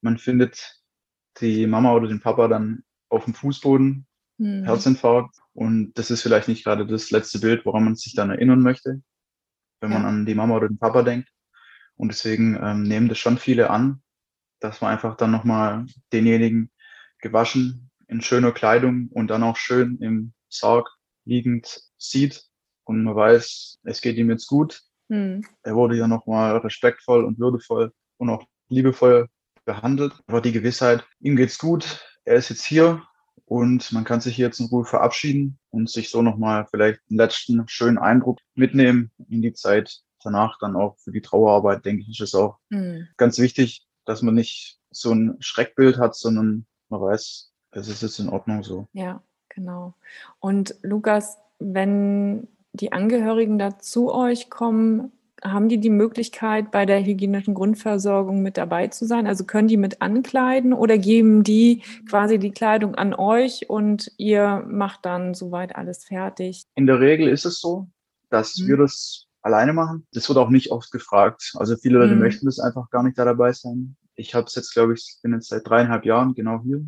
man 0.00 0.18
findet 0.18 0.82
die 1.40 1.66
Mama 1.66 1.92
oder 1.92 2.08
den 2.08 2.20
Papa 2.20 2.48
dann 2.48 2.84
auf 3.08 3.24
dem 3.24 3.34
Fußboden, 3.34 4.06
mhm. 4.38 4.64
Herzinfarkt. 4.64 5.36
Und 5.52 5.92
das 5.94 6.10
ist 6.10 6.22
vielleicht 6.22 6.48
nicht 6.48 6.64
gerade 6.64 6.86
das 6.86 7.10
letzte 7.10 7.38
Bild, 7.38 7.64
woran 7.64 7.84
man 7.84 7.96
sich 7.96 8.14
dann 8.14 8.30
erinnern 8.30 8.60
möchte, 8.60 9.02
wenn 9.80 9.92
ja. 9.92 9.98
man 9.98 10.06
an 10.06 10.26
die 10.26 10.34
Mama 10.34 10.56
oder 10.56 10.68
den 10.68 10.78
Papa 10.78 11.02
denkt. 11.02 11.28
Und 11.96 12.08
deswegen 12.08 12.58
ähm, 12.60 12.82
nehmen 12.82 13.08
das 13.08 13.18
schon 13.18 13.38
viele 13.38 13.70
an, 13.70 14.02
dass 14.60 14.80
man 14.80 14.90
einfach 14.90 15.16
dann 15.16 15.30
nochmal 15.30 15.86
denjenigen 16.12 16.70
gewaschen 17.20 17.90
in 18.08 18.20
schöner 18.20 18.52
Kleidung 18.52 19.08
und 19.12 19.28
dann 19.28 19.42
auch 19.42 19.56
schön 19.56 19.98
im 20.00 20.32
Sarg 20.48 20.88
liegend 21.24 21.82
sieht 21.96 22.44
und 22.84 23.02
man 23.02 23.14
weiß, 23.14 23.78
es 23.84 24.00
geht 24.00 24.16
ihm 24.16 24.30
jetzt 24.30 24.46
gut. 24.46 24.82
Mhm. 25.08 25.44
Er 25.62 25.74
wurde 25.74 25.96
ja 25.96 26.06
nochmal 26.06 26.56
respektvoll 26.58 27.24
und 27.24 27.38
würdevoll 27.38 27.92
und 28.18 28.30
auch 28.30 28.46
liebevoll 28.68 29.28
behandelt. 29.64 30.14
Aber 30.26 30.40
die 30.40 30.52
Gewissheit, 30.52 31.06
ihm 31.20 31.36
geht's 31.36 31.58
gut, 31.58 32.04
er 32.24 32.36
ist 32.36 32.50
jetzt 32.50 32.64
hier 32.64 33.02
und 33.46 33.92
man 33.92 34.04
kann 34.04 34.20
sich 34.20 34.36
jetzt 34.38 34.60
in 34.60 34.66
Ruhe 34.66 34.84
verabschieden 34.84 35.58
und 35.70 35.90
sich 35.90 36.10
so 36.10 36.22
nochmal 36.22 36.66
vielleicht 36.70 37.00
einen 37.10 37.18
letzten 37.18 37.66
schönen 37.68 37.98
Eindruck 37.98 38.38
mitnehmen 38.54 39.10
in 39.28 39.42
die 39.42 39.52
Zeit 39.52 40.04
danach 40.24 40.58
dann 40.58 40.74
auch 40.74 40.96
für 40.98 41.12
die 41.12 41.20
Trauerarbeit, 41.20 41.84
denke 41.84 42.02
ich, 42.02 42.08
ist 42.08 42.20
es 42.20 42.34
auch 42.34 42.58
mhm. 42.70 43.08
ganz 43.16 43.38
wichtig, 43.38 43.86
dass 44.04 44.22
man 44.22 44.34
nicht 44.34 44.78
so 44.90 45.12
ein 45.12 45.36
Schreckbild 45.40 45.98
hat, 45.98 46.14
sondern 46.16 46.66
man 46.88 47.00
weiß, 47.00 47.52
es 47.72 47.88
ist 47.88 48.02
jetzt 48.02 48.18
in 48.18 48.28
Ordnung 48.28 48.62
so. 48.62 48.88
Ja, 48.92 49.22
genau. 49.48 49.94
Und 50.40 50.76
Lukas, 50.82 51.38
wenn 51.58 52.48
die 52.72 52.92
Angehörigen 52.92 53.58
da 53.58 53.78
zu 53.78 54.12
euch 54.12 54.50
kommen, 54.50 55.12
haben 55.44 55.68
die 55.68 55.78
die 55.78 55.90
Möglichkeit, 55.90 56.70
bei 56.70 56.86
der 56.86 57.04
hygienischen 57.04 57.54
Grundversorgung 57.54 58.42
mit 58.42 58.56
dabei 58.56 58.88
zu 58.88 59.06
sein? 59.06 59.26
Also 59.26 59.44
können 59.44 59.68
die 59.68 59.76
mit 59.76 60.00
ankleiden 60.00 60.72
oder 60.72 60.96
geben 60.96 61.44
die 61.44 61.82
quasi 62.08 62.38
die 62.38 62.50
Kleidung 62.50 62.94
an 62.94 63.14
euch 63.14 63.68
und 63.68 64.10
ihr 64.16 64.64
macht 64.66 65.04
dann 65.04 65.34
soweit 65.34 65.76
alles 65.76 66.04
fertig? 66.04 66.64
In 66.74 66.86
der 66.86 67.00
Regel 67.00 67.28
ist 67.28 67.44
es 67.44 67.60
so, 67.60 67.88
dass 68.30 68.58
mhm. 68.58 68.68
wir 68.68 68.76
das 68.78 69.26
alleine 69.42 69.74
machen. 69.74 70.06
Das 70.12 70.28
wird 70.28 70.38
auch 70.38 70.48
nicht 70.48 70.70
oft 70.70 70.90
gefragt. 70.90 71.52
Also 71.56 71.76
viele 71.76 71.98
Leute 71.98 72.14
mhm. 72.14 72.20
möchten 72.20 72.46
das 72.46 72.58
einfach 72.58 72.88
gar 72.90 73.02
nicht 73.02 73.18
da 73.18 73.26
dabei 73.26 73.52
sein. 73.52 73.96
Ich 74.16 74.34
habe 74.34 74.46
es 74.46 74.54
jetzt, 74.54 74.72
glaube 74.72 74.94
ich, 74.94 75.18
bin 75.22 75.34
jetzt 75.34 75.48
seit 75.48 75.68
dreieinhalb 75.68 76.06
Jahren 76.06 76.34
genau 76.34 76.62
hier. 76.62 76.84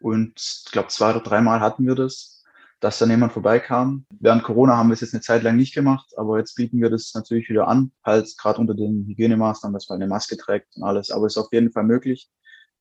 Und 0.00 0.32
ich 0.36 0.72
glaube, 0.72 0.88
zwei 0.88 1.10
oder 1.10 1.20
dreimal 1.20 1.60
hatten 1.60 1.86
wir 1.86 1.94
das 1.94 2.41
dass 2.82 2.98
dann 2.98 3.10
jemand 3.10 3.32
vorbeikam. 3.32 4.04
Während 4.18 4.42
Corona 4.42 4.76
haben 4.76 4.88
wir 4.88 4.94
es 4.94 5.02
jetzt 5.02 5.14
eine 5.14 5.20
Zeit 5.20 5.44
lang 5.44 5.56
nicht 5.56 5.72
gemacht, 5.72 6.12
aber 6.16 6.38
jetzt 6.38 6.56
bieten 6.56 6.82
wir 6.82 6.90
das 6.90 7.12
natürlich 7.14 7.48
wieder 7.48 7.68
an, 7.68 7.92
halt 8.04 8.36
gerade 8.36 8.58
unter 8.58 8.74
den 8.74 9.06
Hygienemaßnahmen, 9.06 9.72
dass 9.72 9.88
man 9.88 10.02
eine 10.02 10.08
Maske 10.08 10.36
trägt 10.36 10.76
und 10.76 10.82
alles. 10.82 11.12
Aber 11.12 11.26
es 11.26 11.36
ist 11.36 11.42
auf 11.42 11.52
jeden 11.52 11.70
Fall 11.70 11.84
möglich, 11.84 12.28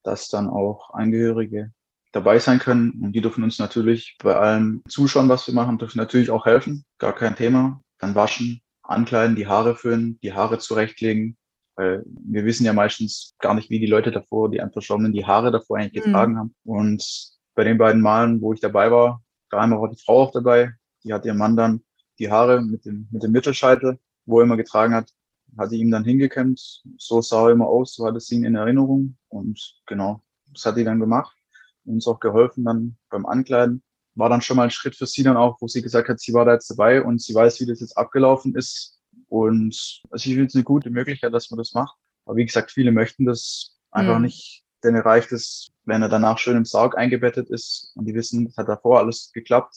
dass 0.01 0.27
dann 0.27 0.49
auch 0.49 0.89
Angehörige 0.95 1.71
dabei 2.13 2.39
sein 2.39 2.57
können 2.57 2.99
und 3.03 3.13
die 3.13 3.21
dürfen 3.21 3.43
uns 3.43 3.59
natürlich 3.59 4.17
bei 4.23 4.35
allem 4.35 4.81
zuschauen, 4.89 5.29
was 5.29 5.45
wir 5.45 5.53
machen, 5.53 5.77
dürfen 5.77 5.99
natürlich 5.99 6.31
auch 6.31 6.47
helfen, 6.47 6.83
gar 6.97 7.13
kein 7.13 7.35
Thema. 7.35 7.79
Dann 7.99 8.15
waschen, 8.15 8.61
ankleiden, 8.81 9.35
die 9.35 9.45
Haare 9.45 9.75
föhnen, 9.75 10.19
die 10.23 10.33
Haare 10.33 10.57
zurechtlegen, 10.57 11.37
weil 11.75 12.03
wir 12.05 12.43
wissen 12.43 12.65
ja 12.65 12.73
meistens 12.73 13.35
gar 13.37 13.53
nicht, 13.53 13.69
wie 13.69 13.79
die 13.79 13.85
Leute 13.85 14.09
davor, 14.09 14.49
die 14.49 14.61
Einverstorbenen, 14.61 15.13
die 15.13 15.27
Haare 15.27 15.51
davor 15.51 15.77
eigentlich 15.77 16.03
getragen 16.03 16.33
mhm. 16.33 16.37
haben. 16.37 16.55
Und 16.63 17.31
bei 17.53 17.63
den 17.63 17.77
beiden 17.77 18.01
Malen, 18.01 18.41
wo 18.41 18.51
ich 18.51 18.59
dabei 18.59 18.89
war, 18.89 19.21
Einmal 19.59 19.81
war 19.81 19.89
die 19.89 20.01
Frau 20.01 20.23
auch 20.23 20.31
dabei. 20.31 20.73
Die 21.03 21.13
hat 21.13 21.25
ihrem 21.25 21.37
Mann 21.37 21.57
dann 21.57 21.83
die 22.19 22.31
Haare 22.31 22.61
mit 22.61 22.85
dem, 22.85 23.07
mit 23.11 23.23
dem 23.23 23.31
Mittelscheitel, 23.31 23.99
wo 24.25 24.39
er 24.39 24.43
immer 24.43 24.57
getragen 24.57 24.93
hat, 24.93 25.11
hat 25.57 25.71
die 25.71 25.77
ihm 25.77 25.91
dann 25.91 26.03
hingekämmt. 26.03 26.83
So 26.97 27.21
sah 27.21 27.47
er 27.47 27.51
immer 27.51 27.67
aus, 27.67 27.95
so 27.95 28.05
hat 28.05 28.15
es 28.15 28.31
ihn 28.31 28.45
in 28.45 28.55
Erinnerung. 28.55 29.17
Und 29.27 29.75
genau, 29.87 30.21
das 30.53 30.65
hat 30.65 30.77
die 30.77 30.83
dann 30.83 30.99
gemacht. 30.99 31.35
Uns 31.83 32.07
auch 32.07 32.19
geholfen 32.19 32.63
dann 32.63 32.97
beim 33.09 33.25
Ankleiden. 33.25 33.83
War 34.15 34.29
dann 34.29 34.41
schon 34.41 34.57
mal 34.57 34.63
ein 34.63 34.71
Schritt 34.71 34.95
für 34.95 35.07
sie 35.07 35.23
dann 35.23 35.37
auch, 35.37 35.57
wo 35.61 35.67
sie 35.67 35.81
gesagt 35.81 36.09
hat, 36.09 36.19
sie 36.19 36.33
war 36.33 36.45
da 36.45 36.53
jetzt 36.53 36.69
dabei 36.69 37.01
und 37.01 37.21
sie 37.21 37.33
weiß, 37.33 37.59
wie 37.59 37.65
das 37.65 37.79
jetzt 37.79 37.97
abgelaufen 37.97 38.55
ist. 38.55 38.99
Und 39.27 40.01
also 40.09 40.29
ich 40.29 40.35
finde 40.35 40.47
es 40.47 40.55
eine 40.55 40.63
gute 40.63 40.89
Möglichkeit, 40.89 41.33
dass 41.33 41.49
man 41.49 41.57
das 41.57 41.73
macht. 41.73 41.97
Aber 42.25 42.35
wie 42.35 42.45
gesagt, 42.45 42.71
viele 42.71 42.91
möchten 42.91 43.25
das 43.25 43.79
einfach 43.89 44.17
mhm. 44.17 44.25
nicht 44.25 44.60
denn 44.83 44.95
reicht 44.95 45.31
es, 45.31 45.71
wenn 45.85 46.01
er 46.01 46.09
danach 46.09 46.37
schön 46.37 46.57
im 46.57 46.65
Sarg 46.65 46.97
eingebettet 46.97 47.49
ist 47.49 47.91
und 47.95 48.05
die 48.05 48.13
wissen, 48.13 48.47
es 48.47 48.57
hat 48.57 48.67
davor 48.67 48.99
alles 48.99 49.31
geklappt. 49.33 49.75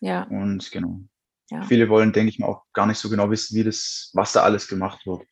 Ja. 0.00 0.24
Und 0.24 0.70
genau. 0.70 1.00
Ja. 1.50 1.62
Viele 1.62 1.88
wollen, 1.88 2.12
denke 2.12 2.30
ich 2.30 2.38
mal, 2.38 2.48
auch 2.48 2.64
gar 2.72 2.86
nicht 2.86 2.98
so 2.98 3.08
genau 3.08 3.30
wissen, 3.30 3.56
wie 3.56 3.64
das, 3.64 4.10
was 4.14 4.32
da 4.32 4.42
alles 4.42 4.66
gemacht 4.68 5.06
wird. 5.06 5.22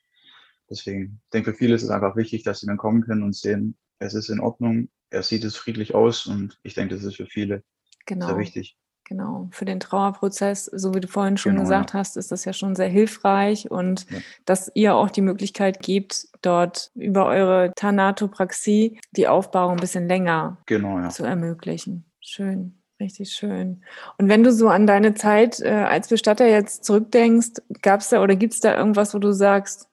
Deswegen, 0.71 1.21
ich 1.25 1.31
denke, 1.31 1.53
für 1.53 1.59
viele 1.59 1.75
ist 1.75 1.83
es 1.83 1.91
einfach 1.91 2.17
wichtig, 2.17 2.45
dass 2.45 2.61
sie 2.61 2.67
dann 2.67 2.77
kommen 2.77 3.03
können 3.03 3.23
und 3.23 3.35
sehen, 3.35 3.77
es 3.99 4.15
ist 4.15 4.29
in 4.29 4.41
Ordnung, 4.41 4.89
er 5.11 5.23
sieht 5.23 5.45
es 5.45 5.57
friedlich 5.57 5.95
aus 5.95 6.27
und 6.27 6.59
ich 6.63 6.75
denke, 6.75 6.95
das 6.95 7.05
ist 7.05 7.17
für 7.17 7.27
viele 7.27 7.63
genau. 8.07 8.27
sehr 8.27 8.39
wichtig. 8.39 8.77
Genau, 9.07 9.49
für 9.51 9.67
den 9.67 9.81
Trauerprozess, 9.81 10.65
so 10.65 10.95
wie 10.95 11.01
du 11.01 11.09
vorhin 11.09 11.37
schon 11.37 11.53
genau, 11.53 11.65
gesagt 11.65 11.93
ja. 11.93 11.99
hast, 11.99 12.17
ist 12.17 12.33
das 12.33 12.47
ja 12.47 12.55
schon 12.55 12.75
sehr 12.75 12.89
hilfreich 12.89 13.71
und 13.71 14.11
ja. 14.11 14.19
dass 14.47 14.73
ihr 14.75 14.95
auch 14.95 15.11
die 15.11 15.21
Möglichkeit 15.21 15.83
gebt, 15.83 16.27
dort 16.41 16.91
über 16.95 17.27
eure 17.27 17.73
Thanatopraxie 17.77 18.99
die 19.11 19.29
Aufbauung 19.29 19.73
ein 19.73 19.81
bisschen 19.81 20.09
länger 20.09 20.57
genau, 20.65 20.99
ja. 20.99 21.11
zu 21.11 21.25
ermöglichen. 21.25 22.11
Schön, 22.21 22.81
richtig 22.99 23.33
schön. 23.33 23.85
Und 24.17 24.31
wenn 24.31 24.43
du 24.43 24.51
so 24.51 24.69
an 24.69 24.87
deine 24.87 25.13
Zeit 25.13 25.61
äh, 25.61 25.69
als 25.69 26.09
Bestatter 26.09 26.49
jetzt 26.49 26.85
zurückdenkst, 26.85 27.61
gab 27.83 28.01
es 28.01 28.09
da 28.09 28.23
oder 28.23 28.37
gibt 28.37 28.55
es 28.55 28.61
da 28.61 28.75
irgendwas, 28.75 29.13
wo 29.13 29.19
du 29.19 29.33
sagst, 29.33 29.87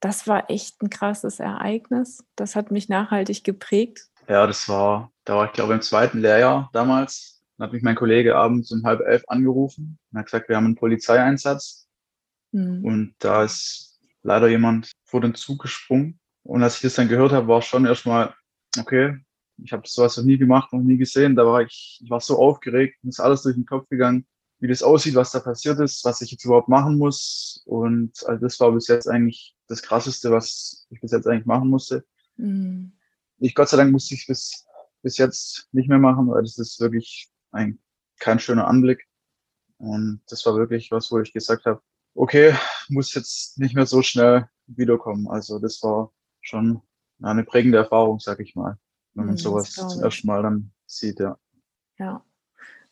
das 0.00 0.26
war 0.26 0.50
echt 0.50 0.82
ein 0.82 0.90
krasses 0.90 1.38
Ereignis, 1.38 2.24
das 2.34 2.56
hat 2.56 2.72
mich 2.72 2.88
nachhaltig 2.88 3.44
geprägt? 3.44 4.08
Ja, 4.28 4.48
das 4.48 4.68
war, 4.68 5.12
da 5.24 5.36
war 5.36 5.46
ich 5.46 5.52
glaube 5.52 5.74
im 5.74 5.80
zweiten 5.80 6.18
Lehrjahr 6.18 6.70
damals 6.72 7.37
dann 7.58 7.66
hat 7.66 7.72
mich 7.72 7.82
mein 7.82 7.96
Kollege 7.96 8.36
abends 8.36 8.70
um 8.70 8.84
halb 8.84 9.00
elf 9.00 9.24
angerufen 9.26 9.98
und 10.12 10.18
hat 10.18 10.26
gesagt, 10.26 10.48
wir 10.48 10.56
haben 10.56 10.66
einen 10.66 10.76
Polizeieinsatz. 10.76 11.88
Mhm. 12.52 12.84
Und 12.84 13.14
da 13.18 13.42
ist 13.42 14.00
leider 14.22 14.48
jemand 14.48 14.92
vor 15.04 15.20
den 15.20 15.34
Zug 15.34 15.62
gesprungen. 15.62 16.20
Und 16.44 16.62
als 16.62 16.76
ich 16.76 16.82
das 16.82 16.94
dann 16.94 17.08
gehört 17.08 17.32
habe, 17.32 17.48
war 17.48 17.60
schon 17.60 17.84
erstmal, 17.84 18.32
okay, 18.78 19.18
ich 19.62 19.72
habe 19.72 19.82
sowas 19.86 20.16
noch 20.16 20.24
nie 20.24 20.38
gemacht, 20.38 20.72
noch 20.72 20.80
nie 20.80 20.96
gesehen. 20.96 21.34
Da 21.34 21.44
war 21.44 21.62
ich, 21.62 22.00
ich 22.02 22.08
war 22.08 22.20
so 22.20 22.38
aufgeregt, 22.38 22.96
mir 23.02 23.10
ist 23.10 23.20
alles 23.20 23.42
durch 23.42 23.56
den 23.56 23.66
Kopf 23.66 23.88
gegangen, 23.88 24.24
wie 24.60 24.68
das 24.68 24.82
aussieht, 24.82 25.16
was 25.16 25.32
da 25.32 25.40
passiert 25.40 25.80
ist, 25.80 26.04
was 26.04 26.20
ich 26.20 26.30
jetzt 26.30 26.44
überhaupt 26.44 26.68
machen 26.68 26.96
muss. 26.96 27.62
Und 27.66 28.12
also 28.26 28.40
das 28.40 28.58
war 28.60 28.70
bis 28.72 28.86
jetzt 28.86 29.08
eigentlich 29.08 29.56
das 29.66 29.82
Krasseste, 29.82 30.30
was 30.30 30.86
ich 30.90 31.00
bis 31.00 31.10
jetzt 31.10 31.26
eigentlich 31.26 31.46
machen 31.46 31.68
musste. 31.68 32.04
Mhm. 32.36 32.92
Ich 33.40 33.54
Gott 33.54 33.68
sei 33.68 33.76
Dank 33.76 33.90
musste 33.90 34.14
ich 34.14 34.26
bis, 34.26 34.64
bis 35.02 35.16
jetzt 35.18 35.68
nicht 35.72 35.88
mehr 35.88 35.98
machen, 35.98 36.28
weil 36.28 36.42
das 36.42 36.56
ist 36.58 36.80
wirklich 36.80 37.28
ein, 37.52 37.78
kein 38.18 38.38
schöner 38.38 38.66
Anblick. 38.66 39.06
Und 39.78 40.22
das 40.28 40.44
war 40.46 40.56
wirklich 40.56 40.90
was, 40.90 41.10
wo 41.12 41.20
ich 41.20 41.32
gesagt 41.32 41.66
habe, 41.66 41.80
okay, 42.14 42.54
muss 42.88 43.14
jetzt 43.14 43.58
nicht 43.58 43.74
mehr 43.74 43.86
so 43.86 44.02
schnell 44.02 44.48
wiederkommen. 44.66 45.28
Also 45.28 45.58
das 45.58 45.82
war 45.82 46.12
schon 46.40 46.82
eine 47.22 47.44
prägende 47.44 47.78
Erfahrung, 47.78 48.18
sag 48.20 48.40
ich 48.40 48.54
mal, 48.54 48.78
wenn 49.14 49.26
man 49.26 49.34
mhm, 49.34 49.38
sowas 49.38 49.72
zum 49.72 50.02
ersten 50.02 50.26
Mal 50.26 50.42
dann 50.42 50.72
sieht, 50.86 51.20
ja. 51.20 51.38
Ja. 51.98 52.24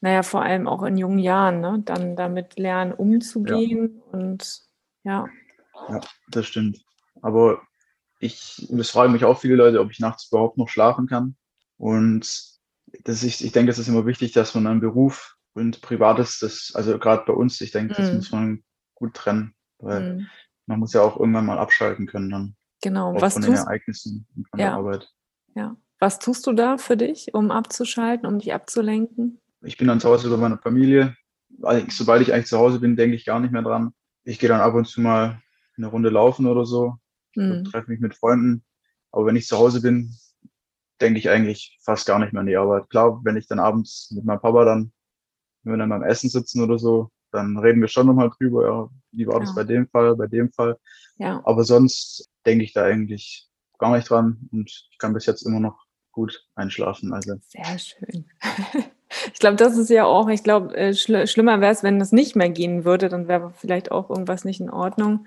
Naja, 0.00 0.22
vor 0.22 0.42
allem 0.42 0.68
auch 0.68 0.82
in 0.82 0.98
jungen 0.98 1.18
Jahren, 1.18 1.60
ne? 1.60 1.82
Dann 1.84 2.16
damit 2.16 2.58
lernen, 2.58 2.92
umzugehen 2.92 4.02
ja. 4.12 4.18
und 4.18 4.62
ja. 5.04 5.26
Ja, 5.88 6.00
das 6.28 6.46
stimmt. 6.46 6.84
Aber 7.22 7.62
ich, 8.18 8.66
das 8.70 8.90
fragen 8.90 9.12
mich 9.12 9.24
auch 9.24 9.40
viele 9.40 9.56
Leute, 9.56 9.80
ob 9.80 9.90
ich 9.90 10.00
nachts 10.00 10.28
überhaupt 10.28 10.58
noch 10.58 10.68
schlafen 10.68 11.06
kann. 11.06 11.36
Und 11.78 12.55
das 13.04 13.22
ist, 13.22 13.40
ich 13.40 13.52
denke, 13.52 13.70
es 13.70 13.78
ist 13.78 13.88
immer 13.88 14.06
wichtig, 14.06 14.32
dass 14.32 14.54
man 14.54 14.66
einen 14.66 14.80
Beruf 14.80 15.36
und 15.54 15.80
Privates, 15.80 16.38
das, 16.38 16.72
also 16.74 16.98
gerade 16.98 17.24
bei 17.26 17.32
uns, 17.32 17.60
ich 17.60 17.70
denke, 17.70 17.94
das 17.94 18.12
mm. 18.12 18.16
muss 18.16 18.32
man 18.32 18.64
gut 18.94 19.14
trennen, 19.14 19.54
weil 19.78 20.14
mm. 20.14 20.26
man 20.66 20.78
muss 20.78 20.92
ja 20.92 21.02
auch 21.02 21.18
irgendwann 21.18 21.46
mal 21.46 21.58
abschalten 21.58 22.06
können 22.06 22.30
dann. 22.30 22.56
Genau, 22.82 23.14
was 23.20 23.34
von 23.34 23.42
tust, 23.42 23.62
den 23.62 23.66
Ereignissen 23.66 24.26
und 24.36 24.48
von 24.48 24.60
ja. 24.60 24.66
der 24.66 24.74
Arbeit. 24.74 25.12
Ja. 25.54 25.76
Was 25.98 26.18
tust 26.18 26.46
du 26.46 26.52
da 26.52 26.76
für 26.76 26.96
dich, 26.96 27.32
um 27.32 27.50
abzuschalten, 27.50 28.26
um 28.26 28.38
dich 28.38 28.52
abzulenken? 28.52 29.40
Ich 29.62 29.78
bin 29.78 29.88
dann 29.88 30.00
zu 30.00 30.08
Hause 30.08 30.28
bei 30.28 30.36
meiner 30.36 30.58
Familie. 30.58 31.16
Sobald 31.88 32.20
ich 32.20 32.34
eigentlich 32.34 32.46
zu 32.46 32.58
Hause 32.58 32.80
bin, 32.80 32.96
denke 32.96 33.16
ich 33.16 33.24
gar 33.24 33.40
nicht 33.40 33.52
mehr 33.52 33.62
dran. 33.62 33.94
Ich 34.24 34.38
gehe 34.38 34.48
dann 34.48 34.60
ab 34.60 34.74
und 34.74 34.86
zu 34.86 35.00
mal 35.00 35.40
eine 35.78 35.86
Runde 35.86 36.10
laufen 36.10 36.46
oder 36.46 36.66
so. 36.66 36.96
Mm. 37.34 37.64
Treffe 37.64 37.90
mich 37.90 38.00
mit 38.00 38.14
Freunden. 38.14 38.62
Aber 39.10 39.24
wenn 39.24 39.36
ich 39.36 39.46
zu 39.46 39.56
Hause 39.56 39.80
bin, 39.80 40.14
denke 41.00 41.18
ich 41.18 41.28
eigentlich 41.28 41.78
fast 41.82 42.06
gar 42.06 42.18
nicht 42.18 42.32
mehr 42.32 42.40
an 42.40 42.46
die 42.46 42.56
Arbeit. 42.56 42.88
Klar, 42.90 43.20
wenn 43.24 43.36
ich 43.36 43.46
dann 43.46 43.58
abends 43.58 44.10
mit 44.14 44.24
meinem 44.24 44.40
Papa 44.40 44.64
dann, 44.64 44.92
wenn 45.62 45.74
wir 45.74 45.78
dann 45.78 45.88
beim 45.88 46.02
Essen 46.02 46.30
sitzen 46.30 46.62
oder 46.62 46.78
so, 46.78 47.10
dann 47.32 47.58
reden 47.58 47.80
wir 47.80 47.88
schon 47.88 48.06
nochmal 48.06 48.30
drüber, 48.30 48.66
ja, 48.66 48.88
wie 49.12 49.26
war 49.26 49.34
ja. 49.34 49.40
das 49.40 49.54
bei 49.54 49.64
dem 49.64 49.88
Fall, 49.88 50.16
bei 50.16 50.26
dem 50.26 50.50
Fall. 50.52 50.78
Ja. 51.18 51.40
Aber 51.44 51.64
sonst 51.64 52.30
denke 52.46 52.64
ich 52.64 52.72
da 52.72 52.84
eigentlich 52.84 53.48
gar 53.78 53.94
nicht 53.94 54.08
dran 54.08 54.48
und 54.52 54.70
ich 54.90 54.98
kann 54.98 55.12
bis 55.12 55.26
jetzt 55.26 55.42
immer 55.42 55.60
noch 55.60 55.84
gut 56.12 56.46
einschlafen. 56.54 57.12
Also. 57.12 57.36
Sehr 57.42 57.78
schön. 57.78 58.26
Ich 59.32 59.38
glaube, 59.38 59.56
das 59.56 59.76
ist 59.76 59.88
ja 59.88 60.04
auch, 60.04 60.28
ich 60.28 60.42
glaube, 60.42 60.76
äh, 60.76 60.92
schl 60.92 61.26
schlimmer 61.26 61.60
wäre 61.60 61.72
es, 61.72 61.84
wenn 61.84 62.00
das 62.00 62.10
nicht 62.10 62.34
mehr 62.34 62.50
gehen 62.50 62.84
würde, 62.84 63.08
dann 63.08 63.28
wäre 63.28 63.52
vielleicht 63.56 63.92
auch 63.92 64.10
irgendwas 64.10 64.44
nicht 64.44 64.60
in 64.60 64.68
Ordnung. 64.68 65.26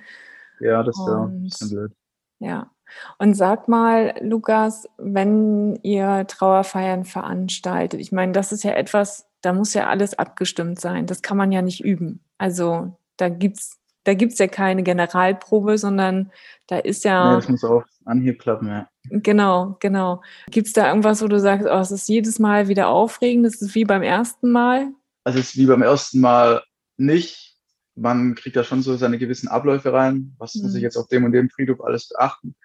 Ja, 0.59 0.83
das 0.83 0.97
wäre 0.97 1.27
ein 1.27 1.43
bisschen 1.43 1.69
blöd. 1.69 1.91
Ja. 2.39 2.69
Und 3.17 3.34
sag 3.36 3.67
mal, 3.67 4.15
Lukas, 4.22 4.88
wenn 4.98 5.79
ihr 5.84 6.25
Trauerfeiern 6.27 7.05
veranstaltet, 7.05 8.00
ich 8.00 8.12
meine, 8.12 8.31
das 8.31 8.51
ist 8.51 8.63
ja 8.63 8.72
etwas, 8.72 9.27
da 9.41 9.53
muss 9.53 9.74
ja 9.74 9.88
alles 9.88 10.17
abgestimmt 10.17 10.79
sein. 10.79 11.05
Das 11.05 11.22
kann 11.22 11.38
man 11.38 11.51
ja 11.51 11.62
nicht 11.62 11.84
üben. 11.84 12.22
Also 12.38 12.93
da 13.17 13.29
gibt's 13.29 13.79
da 14.05 14.13
gibt's 14.13 14.39
ja 14.39 14.48
keine 14.48 14.81
Generalprobe, 14.81 15.77
sondern 15.77 16.31
da 16.67 16.79
ist 16.79 17.03
ja. 17.03 17.31
Ja, 17.31 17.36
das 17.36 17.50
muss 17.50 17.63
auch 17.63 17.84
Anhieb 18.05 18.39
klappen, 18.39 18.67
ja. 18.67 18.89
Genau, 19.10 19.77
genau. 19.79 20.22
Gibt 20.50 20.67
es 20.67 20.74
da 20.74 20.88
irgendwas, 20.88 21.22
wo 21.22 21.27
du 21.27 21.39
sagst, 21.39 21.67
oh, 21.69 21.77
es 21.77 21.91
ist 21.91 22.10
jedes 22.10 22.39
Mal 22.39 22.67
wieder 22.67 22.88
aufregend, 22.88 23.46
es 23.46 23.62
ist 23.62 23.75
wie 23.75 23.86
beim 23.86 24.01
ersten 24.01 24.51
Mal? 24.51 24.88
Also 25.24 25.39
es 25.39 25.50
ist 25.50 25.58
wie 25.58 25.65
beim 25.65 25.81
ersten 25.81 26.22
Mal 26.22 26.63
nicht. 26.98 27.58
Man 27.96 28.36
kriegt 28.36 28.55
da 28.55 28.63
schon 28.63 28.81
so 28.81 28.96
seine 28.96 29.17
gewissen 29.17 29.50
Abläufe 29.50 29.91
rein. 29.91 30.34
Was 30.38 30.55
muss 30.55 30.72
ich 30.72 30.77
hm. 30.77 30.84
jetzt 30.84 30.98
auf 30.98 31.08
dem 31.08 31.25
und 31.25 31.34
dem 31.34 31.50
Friedhof 31.50 31.81
alles 31.81 32.10
beachten? 32.10 32.55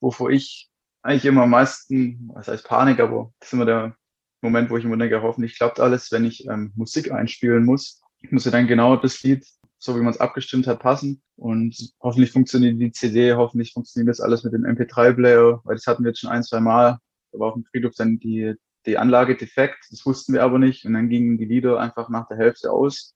Wovor 0.00 0.30
ich 0.30 0.70
eigentlich 1.02 1.24
immer 1.24 1.42
am 1.42 1.50
meisten, 1.50 2.30
was 2.34 2.48
heißt 2.48 2.66
Panik, 2.66 3.00
aber 3.00 3.32
das 3.38 3.48
ist 3.48 3.52
immer 3.54 3.64
der 3.64 3.96
Moment, 4.42 4.70
wo 4.70 4.76
ich 4.76 4.84
immer 4.84 4.96
denke, 4.96 5.22
hoffentlich 5.22 5.56
klappt 5.56 5.80
alles, 5.80 6.10
wenn 6.12 6.24
ich 6.24 6.46
ähm, 6.46 6.72
Musik 6.74 7.12
einspielen 7.12 7.64
muss. 7.64 8.00
Ich 8.20 8.32
muss 8.32 8.44
ja 8.44 8.50
dann 8.50 8.66
genau 8.66 8.96
das 8.96 9.22
Lied, 9.22 9.46
so 9.78 9.96
wie 9.96 10.00
man 10.00 10.12
es 10.12 10.20
abgestimmt 10.20 10.66
hat, 10.66 10.80
passen. 10.80 11.22
Und 11.36 11.76
hoffentlich 12.00 12.32
funktioniert 12.32 12.80
die 12.80 12.92
CD, 12.92 13.34
hoffentlich 13.34 13.72
funktioniert 13.72 14.10
das 14.10 14.20
alles 14.20 14.44
mit 14.44 14.52
dem 14.52 14.64
MP3-Player, 14.64 15.60
weil 15.64 15.76
das 15.76 15.86
hatten 15.86 16.04
wir 16.04 16.10
jetzt 16.10 16.20
schon 16.20 16.30
ein, 16.30 16.42
zwei 16.42 16.60
Mal, 16.60 16.98
Da 17.32 17.38
war 17.38 17.48
auf 17.48 17.54
dem 17.54 17.64
Friedhof 17.64 17.94
dann 17.96 18.18
die, 18.18 18.54
die 18.86 18.98
Anlage 18.98 19.36
defekt, 19.36 19.78
das 19.90 20.04
wussten 20.06 20.32
wir 20.32 20.42
aber 20.42 20.58
nicht. 20.58 20.84
Und 20.84 20.94
dann 20.94 21.08
gingen 21.08 21.38
die 21.38 21.44
Lieder 21.44 21.78
einfach 21.78 22.08
nach 22.08 22.28
der 22.28 22.38
Hälfte 22.38 22.70
aus. 22.70 23.14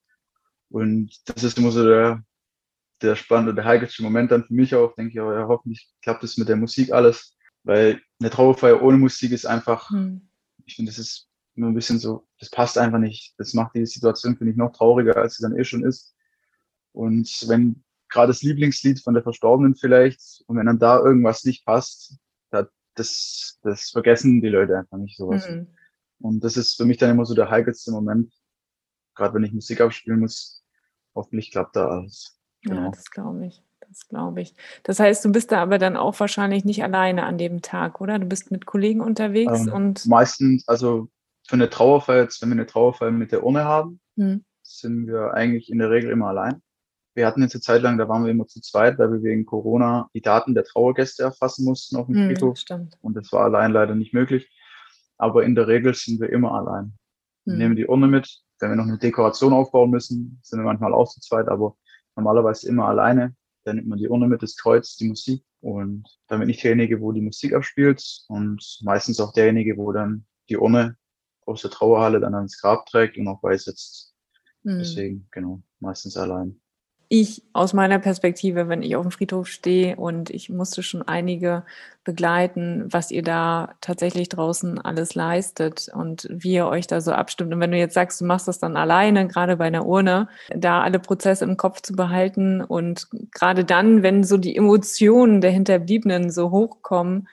Und 0.69 1.11
das 1.25 1.43
ist 1.43 1.57
immer 1.57 1.71
so 1.71 1.83
der, 1.83 2.23
der 3.01 3.15
spannende, 3.15 3.53
der 3.53 3.65
heikelste 3.65 4.03
Moment 4.03 4.31
dann 4.31 4.45
für 4.45 4.53
mich 4.53 4.73
auch, 4.75 4.95
denke 4.95 5.13
ich, 5.13 5.19
aber 5.19 5.37
ja, 5.37 5.47
hoffentlich 5.47 5.93
klappt 6.01 6.23
es 6.23 6.37
mit 6.37 6.49
der 6.49 6.55
Musik 6.55 6.91
alles. 6.91 7.37
Weil 7.63 8.01
eine 8.19 8.29
Trauerfeier 8.29 8.81
ohne 8.81 8.97
Musik 8.97 9.31
ist 9.31 9.45
einfach, 9.45 9.89
hm. 9.89 10.29
ich 10.65 10.75
finde, 10.75 10.91
das 10.91 10.99
ist 10.99 11.27
immer 11.55 11.67
ein 11.67 11.75
bisschen 11.75 11.99
so, 11.99 12.27
das 12.39 12.49
passt 12.49 12.77
einfach 12.77 12.99
nicht. 12.99 13.33
Das 13.37 13.53
macht 13.53 13.75
die 13.75 13.85
Situation, 13.85 14.37
finde 14.37 14.51
ich, 14.51 14.57
noch 14.57 14.71
trauriger, 14.71 15.17
als 15.17 15.35
sie 15.35 15.43
dann 15.43 15.57
eh 15.57 15.63
schon 15.63 15.83
ist. 15.83 16.15
Und 16.91 17.27
wenn 17.47 17.83
gerade 18.09 18.27
das 18.27 18.43
Lieblingslied 18.43 19.01
von 19.01 19.13
der 19.13 19.23
Verstorbenen 19.23 19.75
vielleicht, 19.75 20.43
und 20.47 20.57
wenn 20.57 20.67
dann 20.67 20.79
da 20.79 20.99
irgendwas 20.99 21.43
nicht 21.43 21.65
passt, 21.65 22.17
das, 22.95 23.59
das 23.61 23.89
vergessen 23.89 24.41
die 24.41 24.49
Leute 24.49 24.77
einfach 24.77 24.97
nicht 24.97 25.17
sowas. 25.17 25.49
Mhm. 25.49 25.67
Und 26.19 26.43
das 26.43 26.57
ist 26.57 26.75
für 26.75 26.85
mich 26.85 26.97
dann 26.97 27.11
immer 27.11 27.25
so 27.25 27.35
der 27.35 27.49
heikelste 27.49 27.91
Moment, 27.91 28.33
gerade 29.15 29.33
wenn 29.35 29.43
ich 29.43 29.53
Musik 29.53 29.81
abspielen 29.81 30.21
muss. 30.21 30.63
Hoffentlich 31.13 31.51
klappt 31.51 31.75
da 31.75 31.87
alles. 31.87 32.34
Genau. 32.65 32.83
Ja, 32.83 32.91
das 32.91 33.11
glaube 33.11 33.45
ich. 33.45 33.63
Das 33.87 34.07
glaube 34.07 34.41
ich. 34.41 34.55
Das 34.83 34.99
heißt, 34.99 35.23
du 35.23 35.31
bist 35.31 35.51
da 35.51 35.61
aber 35.61 35.77
dann 35.77 35.95
auch 35.95 36.19
wahrscheinlich 36.19 36.65
nicht 36.65 36.83
alleine 36.83 37.23
an 37.23 37.37
dem 37.37 37.61
Tag, 37.61 38.01
oder? 38.01 38.19
Du 38.19 38.25
bist 38.25 38.51
mit 38.51 38.65
Kollegen 38.65 38.99
unterwegs 38.99 39.67
ähm, 39.67 39.73
und. 39.73 40.05
Meistens, 40.05 40.67
also 40.67 41.07
für 41.47 41.53
eine 41.53 41.69
Trauerfeier, 41.69 42.23
jetzt, 42.23 42.41
wenn 42.41 42.49
wir 42.49 42.55
eine 42.55 42.65
Trauerfeier 42.65 43.11
mit 43.11 43.31
der 43.31 43.43
Urne 43.43 43.63
haben, 43.63 43.99
hm. 44.17 44.43
sind 44.63 45.07
wir 45.07 45.33
eigentlich 45.33 45.69
in 45.71 45.79
der 45.79 45.91
Regel 45.91 46.09
immer 46.11 46.27
allein. 46.27 46.61
Wir 47.13 47.25
hatten 47.27 47.41
jetzt 47.41 47.55
eine 47.55 47.61
Zeit 47.61 47.81
lang, 47.81 47.97
da 47.97 48.09
waren 48.09 48.25
wir 48.25 48.31
immer 48.31 48.47
zu 48.47 48.59
zweit, 48.59 48.97
weil 48.99 49.11
wir 49.13 49.23
wegen 49.23 49.45
Corona 49.45 50.09
die 50.13 50.21
Daten 50.21 50.53
der 50.53 50.65
Trauergäste 50.65 51.23
erfassen 51.23 51.63
mussten 51.63 51.95
auf 51.95 52.07
dem 52.07 52.15
hm, 52.15 52.27
Friedhof. 52.27 52.57
Stimmt. 52.57 52.97
Und 53.01 53.15
das 53.15 53.31
war 53.31 53.45
allein 53.45 53.71
leider 53.71 53.95
nicht 53.95 54.13
möglich. 54.13 54.49
Aber 55.17 55.43
in 55.43 55.55
der 55.55 55.67
Regel 55.67 55.93
sind 55.93 56.19
wir 56.19 56.29
immer 56.29 56.53
allein. 56.53 56.93
Wir 57.45 57.53
hm. 57.53 57.59
nehmen 57.59 57.75
die 57.75 57.85
Urne 57.85 58.07
mit. 58.07 58.41
Wenn 58.59 58.71
wir 58.71 58.75
noch 58.75 58.85
eine 58.85 58.97
Dekoration 58.97 59.53
aufbauen 59.53 59.91
müssen, 59.91 60.39
sind 60.41 60.59
wir 60.59 60.65
manchmal 60.65 60.93
auch 60.93 61.09
zu 61.09 61.19
zweit, 61.21 61.47
aber 61.47 61.77
normalerweise 62.15 62.67
immer 62.67 62.87
alleine. 62.87 63.35
Dann 63.63 63.77
nimmt 63.77 63.87
man 63.87 63.97
die 63.97 64.07
Urne 64.07 64.27
mit, 64.27 64.43
das 64.43 64.55
Kreuz, 64.55 64.95
die 64.95 65.07
Musik 65.07 65.43
und 65.61 66.07
damit 66.27 66.47
nicht 66.47 66.63
derjenige, 66.63 67.01
wo 67.01 67.11
die 67.11 67.21
Musik 67.21 67.53
abspielt 67.53 68.03
und 68.27 68.79
meistens 68.83 69.19
auch 69.19 69.33
derjenige, 69.33 69.77
wo 69.77 69.91
dann 69.91 70.25
die 70.49 70.57
Urne 70.57 70.97
aus 71.45 71.61
der 71.61 71.71
Trauerhalle 71.71 72.19
dann 72.19 72.35
ans 72.35 72.59
Grab 72.59 72.85
trägt 72.85 73.17
und 73.17 73.27
auch 73.27 73.41
beisetzt. 73.41 74.15
Mhm. 74.63 74.79
Deswegen, 74.79 75.27
genau, 75.31 75.61
meistens 75.79 76.17
allein 76.17 76.59
ich 77.07 77.43
aus 77.53 77.73
meiner 77.73 77.99
Perspektive, 77.99 78.67
wenn 78.67 78.81
ich 78.81 78.95
auf 78.95 79.03
dem 79.03 79.11
Friedhof 79.11 79.47
stehe 79.47 79.95
und 79.95 80.29
ich 80.29 80.49
musste 80.49 80.83
schon 80.83 81.01
einige 81.01 81.63
begleiten, 82.03 82.85
was 82.91 83.11
ihr 83.11 83.21
da 83.21 83.75
tatsächlich 83.81 84.29
draußen 84.29 84.79
alles 84.79 85.15
leistet 85.15 85.89
und 85.93 86.27
wie 86.29 86.53
ihr 86.53 86.67
euch 86.67 86.87
da 86.87 87.01
so 87.01 87.11
abstimmt. 87.11 87.53
Und 87.53 87.59
wenn 87.59 87.71
du 87.71 87.77
jetzt 87.77 87.93
sagst, 87.93 88.21
du 88.21 88.25
machst 88.25 88.47
das 88.47 88.59
dann 88.59 88.75
alleine, 88.75 89.27
gerade 89.27 89.57
bei 89.57 89.65
einer 89.65 89.85
Urne, 89.85 90.27
da 90.49 90.81
alle 90.81 90.99
Prozesse 90.99 91.45
im 91.45 91.57
Kopf 91.57 91.81
zu 91.81 91.93
behalten 91.93 92.61
und 92.61 93.07
gerade 93.31 93.65
dann, 93.65 94.03
wenn 94.03 94.23
so 94.23 94.37
die 94.37 94.55
Emotionen 94.55 95.41
der 95.41 95.51
Hinterbliebenen 95.51 96.31
so 96.31 96.51
hochkommen, 96.51 97.27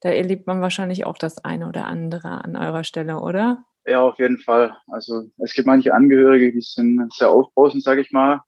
da 0.00 0.10
erlebt 0.10 0.46
man 0.46 0.60
wahrscheinlich 0.60 1.06
auch 1.06 1.18
das 1.18 1.44
eine 1.44 1.68
oder 1.68 1.86
andere 1.86 2.44
an 2.44 2.56
eurer 2.56 2.84
Stelle, 2.84 3.20
oder? 3.20 3.64
Ja, 3.86 4.02
auf 4.02 4.18
jeden 4.18 4.38
Fall. 4.38 4.76
Also 4.86 5.30
es 5.38 5.54
gibt 5.54 5.66
manche 5.66 5.94
Angehörige, 5.94 6.52
die 6.52 6.60
sind 6.60 7.12
sehr 7.14 7.30
aufbrausend, 7.30 7.82
sage 7.82 8.02
ich 8.02 8.12
mal 8.12 8.42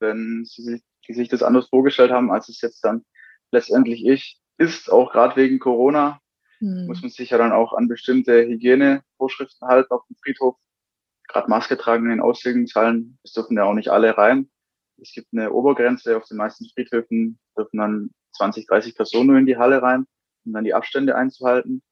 wenn 0.00 0.44
sie 0.44 0.62
sich, 0.62 0.82
die 1.06 1.14
sich 1.14 1.28
das 1.28 1.42
anders 1.42 1.68
vorgestellt 1.68 2.10
haben, 2.10 2.30
als 2.30 2.48
es 2.48 2.60
jetzt 2.60 2.84
dann 2.84 3.04
letztendlich 3.50 4.06
ich 4.06 4.40
ist, 4.58 4.90
auch 4.90 5.12
gerade 5.12 5.36
wegen 5.36 5.58
Corona, 5.58 6.20
mhm. 6.60 6.86
muss 6.86 7.02
man 7.02 7.10
sich 7.10 7.30
ja 7.30 7.38
dann 7.38 7.52
auch 7.52 7.72
an 7.72 7.88
bestimmte 7.88 8.46
Hygienevorschriften 8.46 9.68
halten 9.68 9.92
auf 9.92 10.06
dem 10.06 10.16
Friedhof. 10.22 10.56
Gerade 11.28 11.48
Maske 11.48 11.76
tragen 11.76 12.04
in 12.04 12.10
den 12.10 12.20
Auslegungshallen, 12.20 13.18
es 13.22 13.32
dürfen 13.32 13.56
ja 13.56 13.64
auch 13.64 13.74
nicht 13.74 13.90
alle 13.90 14.16
rein. 14.16 14.50
Es 15.00 15.12
gibt 15.12 15.28
eine 15.32 15.52
Obergrenze, 15.52 16.16
auf 16.16 16.26
den 16.26 16.38
meisten 16.38 16.68
Friedhöfen 16.70 17.38
dürfen 17.56 17.78
dann 17.78 18.10
20, 18.32 18.66
30 18.66 18.96
Personen 18.96 19.28
nur 19.28 19.38
in 19.38 19.46
die 19.46 19.56
Halle 19.56 19.82
rein, 19.82 20.06
um 20.44 20.52
dann 20.52 20.64
die 20.64 20.74
Abstände 20.74 21.14
einzuhalten. 21.14 21.82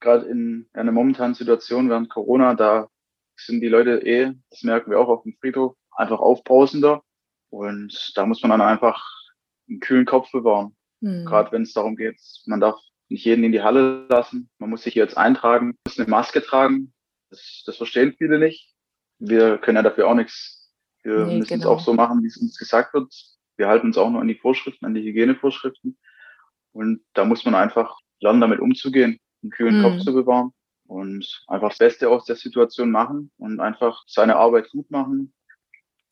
Gerade 0.00 0.26
in 0.26 0.68
einer 0.72 0.92
momentanen 0.92 1.34
Situation 1.34 1.90
während 1.90 2.08
Corona, 2.08 2.54
da 2.54 2.88
sind 3.36 3.60
die 3.60 3.68
Leute 3.68 4.06
eh, 4.06 4.32
das 4.50 4.62
merken 4.62 4.90
wir 4.90 5.00
auch 5.00 5.08
auf 5.08 5.22
dem 5.24 5.34
Friedhof, 5.40 5.76
einfach 5.90 6.20
aufbrausender 6.20 7.02
und 7.50 8.12
da 8.14 8.26
muss 8.26 8.42
man 8.42 8.50
dann 8.50 8.60
einfach 8.62 9.04
einen 9.68 9.80
kühlen 9.80 10.06
Kopf 10.06 10.30
bewahren. 10.32 10.74
Mhm. 11.00 11.24
Gerade 11.26 11.52
wenn 11.52 11.62
es 11.62 11.72
darum 11.72 11.96
geht, 11.96 12.20
man 12.46 12.60
darf 12.60 12.76
nicht 13.08 13.24
jeden 13.24 13.44
in 13.44 13.52
die 13.52 13.62
Halle 13.62 14.06
lassen. 14.08 14.48
Man 14.58 14.70
muss 14.70 14.82
sich 14.82 14.94
jetzt 14.94 15.16
eintragen, 15.16 15.76
muss 15.84 15.98
eine 15.98 16.08
Maske 16.08 16.42
tragen. 16.42 16.92
Das, 17.30 17.62
das 17.66 17.76
verstehen 17.76 18.14
viele 18.16 18.38
nicht. 18.38 18.72
Wir 19.18 19.58
können 19.58 19.76
ja 19.76 19.82
dafür 19.82 20.08
auch 20.08 20.14
nichts. 20.14 20.72
Wir 21.02 21.26
nee, 21.26 21.38
müssen 21.38 21.60
genau. 21.60 21.62
es 21.62 21.66
auch 21.66 21.80
so 21.80 21.92
machen, 21.92 22.22
wie 22.22 22.28
es 22.28 22.36
uns 22.36 22.56
gesagt 22.56 22.94
wird. 22.94 23.12
Wir 23.56 23.68
halten 23.68 23.88
uns 23.88 23.98
auch 23.98 24.10
nur 24.10 24.20
an 24.20 24.28
die 24.28 24.36
Vorschriften, 24.36 24.86
an 24.86 24.94
die 24.94 25.02
Hygienevorschriften. 25.02 25.98
Und 26.72 27.02
da 27.14 27.24
muss 27.24 27.44
man 27.44 27.54
einfach 27.54 27.98
lernen, 28.20 28.40
damit 28.40 28.60
umzugehen, 28.60 29.18
einen 29.42 29.50
kühlen 29.50 29.78
mhm. 29.78 29.82
Kopf 29.82 30.00
zu 30.00 30.12
bewahren 30.12 30.52
und 30.86 31.44
einfach 31.48 31.70
das 31.70 31.78
Beste 31.78 32.08
aus 32.08 32.24
der 32.24 32.36
Situation 32.36 32.90
machen 32.90 33.30
und 33.38 33.60
einfach 33.60 34.02
seine 34.06 34.36
Arbeit 34.36 34.70
gut 34.70 34.90
machen, 34.90 35.32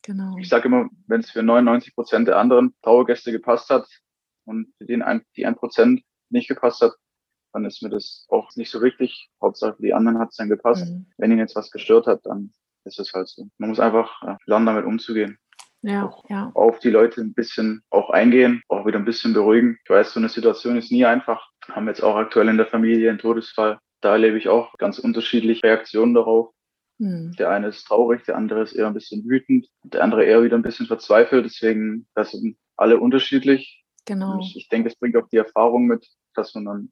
Genau. 0.03 0.37
Ich 0.37 0.49
sage 0.49 0.67
immer, 0.67 0.89
wenn 1.07 1.21
es 1.21 1.31
für 1.31 1.43
99 1.43 1.93
Prozent 1.93 2.27
der 2.27 2.37
anderen 2.37 2.73
Trauergäste 2.81 3.31
gepasst 3.31 3.69
hat 3.69 3.87
und 4.45 4.73
für 4.77 4.85
den 4.85 5.01
ein, 5.01 5.23
die 5.35 5.45
ein 5.45 5.55
Prozent 5.55 6.01
nicht 6.29 6.47
gepasst 6.47 6.81
hat, 6.81 6.93
dann 7.53 7.65
ist 7.65 7.81
mir 7.81 7.89
das 7.89 8.25
auch 8.29 8.55
nicht 8.55 8.69
so 8.69 8.81
wichtig. 8.81 9.29
Hauptsache 9.41 9.75
für 9.75 9.81
die 9.81 9.93
anderen 9.93 10.19
hat 10.19 10.29
es 10.29 10.37
dann 10.37 10.49
gepasst. 10.49 10.87
Mhm. 10.89 11.07
Wenn 11.17 11.31
ihnen 11.31 11.39
jetzt 11.39 11.55
was 11.55 11.71
gestört 11.71 12.07
hat, 12.07 12.25
dann 12.25 12.51
ist 12.85 12.99
es 12.99 13.13
halt 13.13 13.27
so. 13.27 13.49
Man 13.57 13.69
muss 13.69 13.79
einfach 13.79 14.21
ja, 14.23 14.37
lernen, 14.45 14.65
damit 14.67 14.85
umzugehen. 14.85 15.37
Ja, 15.81 16.07
auch 16.07 16.29
ja. 16.29 16.51
Auf 16.55 16.79
die 16.79 16.89
Leute 16.89 17.21
ein 17.21 17.33
bisschen 17.33 17.81
auch 17.89 18.09
eingehen, 18.09 18.61
auch 18.67 18.85
wieder 18.85 18.99
ein 18.99 19.05
bisschen 19.05 19.33
beruhigen. 19.33 19.79
Ich 19.83 19.89
weiß, 19.89 20.13
so 20.13 20.19
eine 20.19 20.29
Situation 20.29 20.77
ist 20.77 20.91
nie 20.91 21.05
einfach. 21.05 21.49
Haben 21.69 21.85
wir 21.85 21.91
jetzt 21.91 22.03
auch 22.03 22.15
aktuell 22.15 22.49
in 22.49 22.57
der 22.57 22.65
Familie 22.65 23.09
einen 23.09 23.19
Todesfall. 23.19 23.79
Da 24.01 24.11
erlebe 24.11 24.37
ich 24.37 24.49
auch 24.49 24.77
ganz 24.77 24.99
unterschiedliche 24.99 25.63
Reaktionen 25.63 26.13
darauf. 26.13 26.53
Hm. 26.99 27.33
Der 27.39 27.49
eine 27.49 27.67
ist 27.67 27.85
traurig, 27.85 28.23
der 28.25 28.35
andere 28.35 28.61
ist 28.61 28.73
eher 28.73 28.87
ein 28.87 28.93
bisschen 28.93 29.27
wütend, 29.27 29.67
der 29.83 30.03
andere 30.03 30.25
eher 30.25 30.43
wieder 30.43 30.57
ein 30.57 30.61
bisschen 30.61 30.85
verzweifelt. 30.85 31.45
Deswegen, 31.45 32.07
das 32.13 32.31
sind 32.31 32.57
alle 32.75 32.99
unterschiedlich. 32.99 33.83
Genau. 34.05 34.33
Und 34.33 34.55
ich 34.55 34.67
denke, 34.67 34.89
es 34.89 34.95
bringt 34.95 35.15
auch 35.15 35.27
die 35.29 35.37
Erfahrung 35.37 35.85
mit, 35.85 36.05
dass 36.33 36.53
man 36.55 36.65
dann 36.65 36.91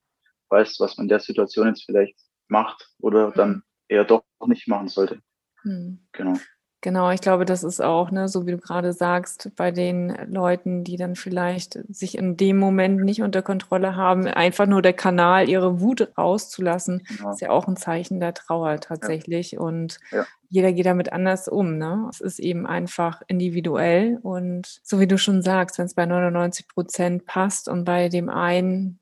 weiß, 0.49 0.79
was 0.79 0.97
man 0.97 1.05
in 1.05 1.09
der 1.09 1.19
Situation 1.19 1.67
jetzt 1.67 1.83
vielleicht 1.85 2.17
macht 2.47 2.89
oder 2.99 3.27
hm. 3.27 3.33
dann 3.35 3.63
eher 3.89 4.05
doch 4.05 4.23
nicht 4.45 4.67
machen 4.67 4.87
sollte. 4.87 5.21
Hm. 5.63 6.07
Genau. 6.13 6.37
Genau, 6.81 7.09
ich 7.09 7.21
glaube, 7.21 7.45
das 7.45 7.63
ist 7.63 7.81
auch, 7.81 8.11
ne, 8.11 8.27
so 8.27 8.45
wie 8.45 8.51
du 8.51 8.59
gerade 8.59 8.93
sagst, 8.93 9.49
bei 9.55 9.71
den 9.71 10.15
Leuten, 10.31 10.83
die 10.83 10.95
dann 10.95 11.15
vielleicht 11.15 11.79
sich 11.89 12.15
in 12.15 12.37
dem 12.37 12.59
Moment 12.59 13.03
nicht 13.03 13.23
unter 13.23 13.41
Kontrolle 13.41 13.95
haben, 13.95 14.27
einfach 14.27 14.67
nur 14.67 14.83
der 14.83 14.93
Kanal, 14.93 15.49
ihre 15.49 15.81
Wut 15.81 16.07
rauszulassen, 16.15 17.03
genau. 17.07 17.31
ist 17.31 17.41
ja 17.41 17.49
auch 17.49 17.67
ein 17.67 17.77
Zeichen 17.77 18.19
der 18.19 18.35
Trauer 18.35 18.79
tatsächlich. 18.79 19.53
Ja. 19.53 19.59
Und 19.59 19.97
ja. 20.11 20.25
jeder 20.49 20.71
geht 20.71 20.85
damit 20.85 21.11
anders 21.11 21.47
um. 21.47 21.79
Ne? 21.79 22.07
Es 22.11 22.21
ist 22.21 22.37
eben 22.37 22.67
einfach 22.67 23.23
individuell. 23.27 24.19
Und 24.21 24.79
so 24.83 24.99
wie 24.99 25.07
du 25.07 25.17
schon 25.17 25.41
sagst, 25.41 25.79
wenn 25.79 25.87
es 25.87 25.95
bei 25.95 26.05
99 26.05 26.67
Prozent 26.67 27.25
passt 27.25 27.69
und 27.69 27.85
bei 27.85 28.07
dem 28.07 28.29
einen 28.29 28.99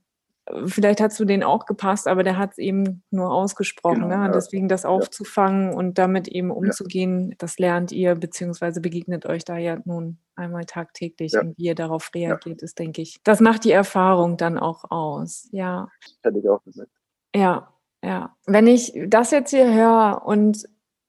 vielleicht 0.66 1.02
hast 1.02 1.20
du 1.20 1.26
den 1.26 1.44
auch 1.44 1.66
gepasst, 1.66 2.08
aber 2.08 2.24
der 2.24 2.38
hat 2.38 2.52
es 2.52 2.58
eben 2.58 3.04
nur 3.10 3.32
ausgesprochen. 3.32 4.02
Genau, 4.02 4.18
ne? 4.18 4.26
ja. 4.26 4.32
Deswegen 4.32 4.68
das 4.68 4.86
aufzufangen 4.86 5.72
ja. 5.72 5.78
und 5.78 5.98
damit 5.98 6.28
eben 6.28 6.52
umzugehen, 6.52 7.30
ja. 7.30 7.36
das 7.40 7.58
lernt 7.58 7.92
ihr, 7.92 8.16
beziehungsweise 8.16 8.82
begegnet 8.82 9.26
euch 9.26 9.44
da 9.44 9.58
ja 9.58 9.80
nun 9.86 10.20
einmal 10.36 10.66
tagtäglich 10.66 11.38
und 11.38 11.58
wie 11.58 11.66
ihr 11.66 11.76
darauf 11.76 12.12
reagiert, 12.14 12.62
ist, 12.62 12.78
denke 12.78 13.02
ich. 13.02 13.20
Das 13.24 13.40
macht 13.40 13.64
die 13.64 13.72
Erfahrung 13.72 14.38
dann 14.38 14.58
auch 14.60 14.92
aus. 14.92 15.48
Ja. 15.52 15.90
Hätte 16.24 16.40
ich 16.40 16.50
auch 16.50 16.64
gesagt. 16.64 16.92
Ja, 17.34 17.74
ja. 18.04 18.36
Wenn 18.46 18.68
ich 18.68 18.94
das 19.08 19.32
jetzt 19.32 19.50
hier 19.50 19.74
höre 19.74 20.22
und 20.26 20.68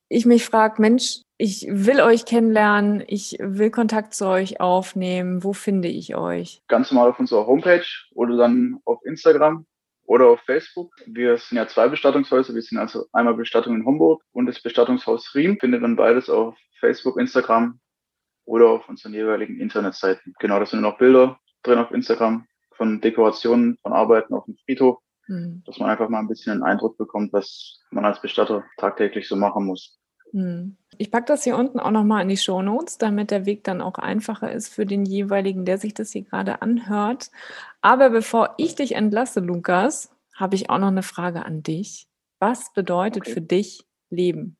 ich 0.09 0.25
mich 0.25 0.46
frage, 0.46 0.81
Mensch, 0.81 1.22
ich 1.38 1.66
will 1.68 2.01
euch 2.01 2.25
kennenlernen, 2.25 3.03
ich 3.07 3.37
will 3.40 3.70
Kontakt 3.70 4.14
zu 4.14 4.27
euch 4.27 4.61
aufnehmen. 4.61 5.44
Wo 5.44 5.53
finde 5.53 5.88
ich 5.88 6.16
euch? 6.16 6.62
Ganz 6.68 6.90
normal 6.90 7.11
auf 7.11 7.18
unserer 7.18 7.46
Homepage 7.46 7.87
oder 8.14 8.37
dann 8.37 8.81
auf 8.85 9.05
Instagram 9.05 9.66
oder 10.05 10.29
auf 10.29 10.40
Facebook. 10.40 10.94
Wir 11.07 11.37
sind 11.37 11.59
ja 11.59 11.68
zwei 11.68 11.88
Bestattungshäuser. 11.88 12.55
Wir 12.55 12.62
sind 12.62 12.79
also 12.79 13.07
einmal 13.12 13.35
Bestattung 13.35 13.75
in 13.75 13.85
Homburg 13.85 14.22
und 14.33 14.46
das 14.46 14.62
Bestattungshaus 14.62 15.35
Riem. 15.35 15.59
Findet 15.59 15.83
man 15.83 15.96
beides 15.96 16.31
auf 16.31 16.57
Facebook, 16.81 17.18
Instagram 17.18 17.81
oder 18.44 18.68
auf 18.70 18.88
unseren 18.88 19.12
jeweiligen 19.12 19.61
Internetseiten. 19.61 20.35
Genau, 20.38 20.59
da 20.59 20.66
sind 20.66 20.81
noch 20.81 20.99
Bilder 20.99 21.38
drin 21.62 21.79
auf 21.79 21.90
Instagram 21.90 22.46
von 22.77 23.01
Dekorationen, 23.01 23.77
von 23.83 23.92
Arbeiten 23.92 24.35
auf 24.35 24.44
dem 24.44 24.57
Friedhof, 24.64 24.99
mhm. 25.27 25.62
dass 25.66 25.79
man 25.79 25.90
einfach 25.90 26.09
mal 26.09 26.20
ein 26.20 26.29
bisschen 26.29 26.53
einen 26.53 26.62
Eindruck 26.62 26.96
bekommt, 26.96 27.33
was 27.33 27.81
man 27.90 28.05
als 28.05 28.20
Bestatter 28.20 28.64
tagtäglich 28.79 29.29
so 29.29 29.37
machen 29.37 29.66
muss. 29.66 29.99
Mhm. 30.37 30.77
Ich 30.99 31.11
packe 31.11 31.27
das 31.27 31.44
hier 31.44 31.57
unten 31.57 31.81
auch 31.81 31.90
nochmal 31.90 32.22
in 32.22 32.29
die 32.29 32.37
Show 32.37 32.61
Notes, 32.61 32.99
damit 32.99 33.31
der 33.31 33.46
Weg 33.46 33.64
dann 33.64 33.81
auch 33.81 33.94
einfacher 33.94 34.53
ist 34.53 34.68
für 34.68 34.85
den 34.85 35.07
jeweiligen, 35.07 35.64
der 35.64 35.79
sich 35.79 35.94
das 35.94 36.12
hier 36.12 36.22
gerade 36.22 36.61
anhört. 36.61 37.31
Aber 37.81 38.11
bevor 38.11 38.55
ich 38.59 38.75
dich 38.75 38.94
entlasse, 38.94 39.40
Lukas, 39.40 40.14
habe 40.35 40.55
ich 40.55 40.68
auch 40.68 40.79
noch 40.79 40.88
eine 40.88 41.03
Frage 41.03 41.46
an 41.46 41.62
dich. 41.62 42.07
Was 42.38 42.72
bedeutet 42.75 43.22
okay. 43.22 43.33
für 43.33 43.40
dich 43.40 43.87
Leben? 44.11 44.59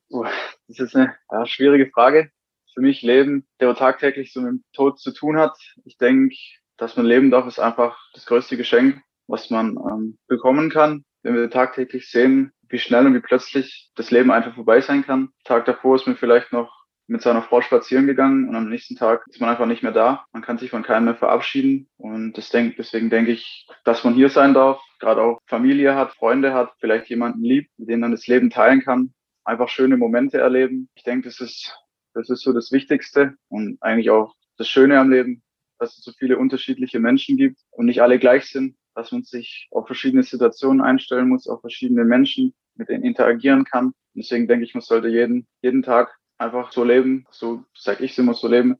das 0.67 0.79
ist 0.79 0.95
eine 0.95 1.15
ja, 1.31 1.45
schwierige 1.45 1.91
Frage. 1.91 2.31
Für 2.73 2.81
mich 2.81 3.03
Leben, 3.03 3.47
der 3.59 3.75
tagtäglich 3.75 4.33
so 4.33 4.41
mit 4.41 4.49
dem 4.49 4.63
Tod 4.73 4.99
zu 4.99 5.11
tun 5.11 5.37
hat. 5.37 5.57
Ich 5.85 5.97
denke, 5.97 6.35
dass 6.77 6.97
man 6.97 7.05
leben 7.05 7.29
darf, 7.29 7.45
ist 7.45 7.59
einfach 7.59 7.97
das 8.13 8.25
größte 8.25 8.57
Geschenk, 8.57 9.01
was 9.27 9.51
man 9.51 9.77
ähm, 9.77 10.17
bekommen 10.27 10.71
kann. 10.71 11.05
Wenn 11.27 11.35
wir 11.35 11.49
tagtäglich 11.49 12.09
sehen, 12.09 12.53
wie 12.69 12.79
schnell 12.79 13.05
und 13.05 13.13
wie 13.13 13.19
plötzlich 13.19 13.91
das 13.95 14.11
Leben 14.11 14.31
einfach 14.31 14.55
vorbei 14.55 14.79
sein 14.79 15.05
kann. 15.05 15.27
Tag 15.43 15.65
davor 15.65 15.97
ist 15.97 16.07
man 16.07 16.15
vielleicht 16.15 16.53
noch 16.53 16.85
mit 17.07 17.21
seiner 17.21 17.41
Frau 17.41 17.59
spazieren 17.59 18.07
gegangen 18.07 18.47
und 18.47 18.55
am 18.55 18.69
nächsten 18.69 18.95
Tag 18.95 19.25
ist 19.27 19.41
man 19.41 19.49
einfach 19.49 19.65
nicht 19.65 19.83
mehr 19.83 19.91
da. 19.91 20.25
Man 20.31 20.41
kann 20.41 20.57
sich 20.57 20.69
von 20.69 20.83
keinem 20.83 21.03
mehr 21.03 21.15
verabschieden 21.15 21.89
und 21.97 22.53
denk, 22.53 22.77
deswegen 22.77 23.09
denke 23.09 23.33
ich, 23.33 23.67
dass 23.83 24.05
man 24.05 24.13
hier 24.13 24.29
sein 24.29 24.53
darf, 24.53 24.79
gerade 24.99 25.21
auch 25.21 25.41
Familie 25.47 25.95
hat, 25.95 26.13
Freunde 26.13 26.53
hat, 26.53 26.71
vielleicht 26.79 27.09
jemanden 27.09 27.43
liebt, 27.43 27.77
mit 27.77 27.89
dem 27.89 27.99
man 27.99 28.11
das 28.11 28.25
Leben 28.27 28.49
teilen 28.49 28.81
kann, 28.81 29.13
einfach 29.43 29.67
schöne 29.67 29.97
Momente 29.97 30.37
erleben. 30.37 30.87
Ich 30.95 31.03
denke, 31.03 31.27
das 31.27 31.41
ist, 31.41 31.77
das 32.13 32.29
ist 32.29 32.41
so 32.41 32.53
das 32.53 32.71
Wichtigste 32.71 33.35
und 33.49 33.79
eigentlich 33.81 34.11
auch 34.11 34.33
das 34.57 34.69
Schöne 34.69 34.97
am 34.97 35.11
Leben, 35.11 35.43
dass 35.77 35.97
es 35.97 36.05
so 36.05 36.13
viele 36.17 36.37
unterschiedliche 36.37 37.01
Menschen 37.01 37.35
gibt 37.35 37.59
und 37.71 37.87
nicht 37.87 38.01
alle 38.01 38.17
gleich 38.17 38.45
sind, 38.45 38.77
dass 38.97 39.11
man 39.11 39.23
sich 39.23 39.67
auf 39.69 39.85
verschiedene 39.85 40.23
Situationen 40.23 40.81
einstellen 40.81 41.29
muss, 41.29 41.47
auf 41.47 41.61
verschiedene 41.61 42.03
Menschen, 42.03 42.55
mit 42.75 42.89
denen 42.89 43.03
interagieren 43.03 43.63
kann. 43.63 43.93
Deswegen 44.15 44.47
denke 44.47 44.65
ich, 44.65 44.73
man 44.73 44.81
sollte 44.81 45.07
jeden, 45.07 45.47
jeden 45.61 45.83
Tag 45.83 46.17
einfach 46.39 46.71
so 46.71 46.83
leben, 46.83 47.25
so 47.29 47.63
sag 47.75 48.01
ich 48.01 48.11
es 48.13 48.17
immer 48.17 48.33
so 48.33 48.47
leben, 48.47 48.75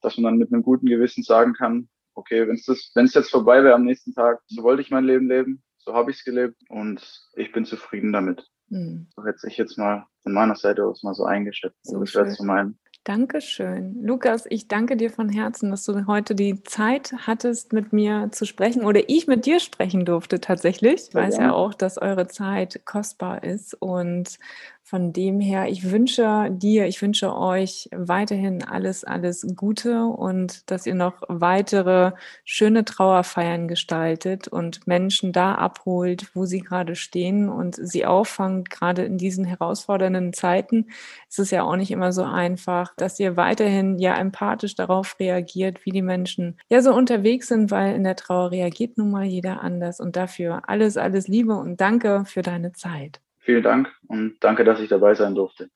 dass 0.00 0.18
man 0.18 0.32
dann 0.32 0.38
mit 0.38 0.52
einem 0.52 0.64
guten 0.64 0.86
Gewissen 0.86 1.22
sagen 1.22 1.54
kann, 1.54 1.88
okay, 2.14 2.48
wenn 2.48 2.56
es 2.56 2.90
wenn 2.94 3.04
es 3.04 3.14
jetzt 3.14 3.30
vorbei 3.30 3.62
wäre 3.62 3.76
am 3.76 3.84
nächsten 3.84 4.12
Tag, 4.12 4.40
so 4.48 4.64
wollte 4.64 4.82
ich 4.82 4.90
mein 4.90 5.04
Leben 5.04 5.28
leben, 5.28 5.62
so 5.78 5.94
habe 5.94 6.10
ich 6.10 6.18
es 6.18 6.24
gelebt 6.24 6.56
und 6.68 7.00
ich 7.34 7.52
bin 7.52 7.64
zufrieden 7.64 8.12
damit. 8.12 8.44
Mhm. 8.70 9.06
So 9.14 9.24
hätte 9.24 9.46
ich 9.46 9.56
jetzt 9.56 9.78
mal 9.78 10.04
von 10.24 10.32
meiner 10.32 10.56
Seite 10.56 10.84
aus 10.84 11.04
mal 11.04 11.14
so 11.14 11.24
eingeschätzt. 11.24 11.78
So 11.82 12.00
das 12.00 12.14
wäre 12.16 12.28
zu 12.28 12.44
meinen. 12.44 12.76
Dankeschön. 13.04 14.02
Lukas, 14.02 14.44
ich 14.50 14.68
danke 14.68 14.96
dir 14.96 15.10
von 15.10 15.30
Herzen, 15.30 15.70
dass 15.70 15.84
du 15.84 16.06
heute 16.06 16.34
die 16.34 16.62
Zeit 16.64 17.14
hattest, 17.26 17.72
mit 17.72 17.94
mir 17.94 18.28
zu 18.30 18.44
sprechen 18.44 18.84
oder 18.84 19.08
ich 19.08 19.26
mit 19.26 19.46
dir 19.46 19.58
sprechen 19.58 20.04
durfte 20.04 20.38
tatsächlich. 20.38 21.08
Ich 21.08 21.14
weiß 21.14 21.38
ja, 21.38 21.44
ja 21.44 21.52
auch, 21.52 21.72
dass 21.72 21.96
eure 21.96 22.26
Zeit 22.26 22.82
kostbar 22.84 23.42
ist 23.42 23.72
und 23.74 24.38
von 24.82 25.12
dem 25.12 25.38
her, 25.38 25.68
ich 25.68 25.90
wünsche 25.90 26.48
dir, 26.50 26.86
ich 26.86 27.00
wünsche 27.00 27.36
euch 27.36 27.88
weiterhin 27.94 28.64
alles, 28.64 29.04
alles 29.04 29.46
Gute 29.54 30.04
und 30.04 30.68
dass 30.70 30.84
ihr 30.84 30.96
noch 30.96 31.22
weitere 31.28 32.12
schöne 32.44 32.84
Trauerfeiern 32.84 33.68
gestaltet 33.68 34.48
und 34.48 34.86
Menschen 34.88 35.32
da 35.32 35.54
abholt, 35.54 36.34
wo 36.34 36.44
sie 36.44 36.60
gerade 36.60 36.96
stehen 36.96 37.48
und 37.48 37.76
sie 37.76 38.04
auffangt, 38.04 38.70
gerade 38.70 39.04
in 39.04 39.16
diesen 39.16 39.44
herausfordernden 39.44 40.32
Zeiten. 40.32 40.86
Es 41.28 41.38
ist 41.38 41.52
ja 41.52 41.62
auch 41.62 41.76
nicht 41.76 41.92
immer 41.92 42.12
so 42.12 42.24
einfach, 42.24 42.92
dass 42.96 43.20
ihr 43.20 43.36
weiterhin 43.36 43.98
ja 43.98 44.16
empathisch 44.16 44.74
darauf 44.74 45.16
reagiert, 45.20 45.84
wie 45.86 45.90
die 45.92 46.02
Menschen 46.02 46.58
ja 46.68 46.82
so 46.82 46.92
unterwegs 46.94 47.48
sind, 47.48 47.70
weil 47.70 47.94
in 47.94 48.02
der 48.04 48.16
Trauer 48.16 48.50
reagiert 48.50 48.98
nun 48.98 49.10
mal 49.12 49.24
jeder 49.24 49.62
anders 49.62 50.00
und 50.00 50.16
dafür 50.16 50.62
alles, 50.68 50.96
alles 50.96 51.28
Liebe 51.28 51.54
und 51.54 51.80
danke 51.80 52.24
für 52.26 52.42
deine 52.42 52.72
Zeit. 52.72 53.20
Vielen 53.50 53.64
Dank 53.64 53.92
und 54.06 54.36
danke, 54.38 54.62
dass 54.62 54.78
ich 54.78 54.88
dabei 54.88 55.12
sein 55.12 55.34
durfte. 55.34 55.68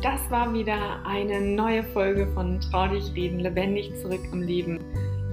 Das 0.00 0.30
war 0.30 0.54
wieder 0.54 1.04
eine 1.04 1.40
neue 1.40 1.82
Folge 1.82 2.28
von 2.28 2.60
Trau 2.60 2.86
dich 2.86 3.12
reden, 3.16 3.40
lebendig 3.40 3.90
zurück 4.00 4.20
im 4.32 4.42
Leben. 4.42 4.78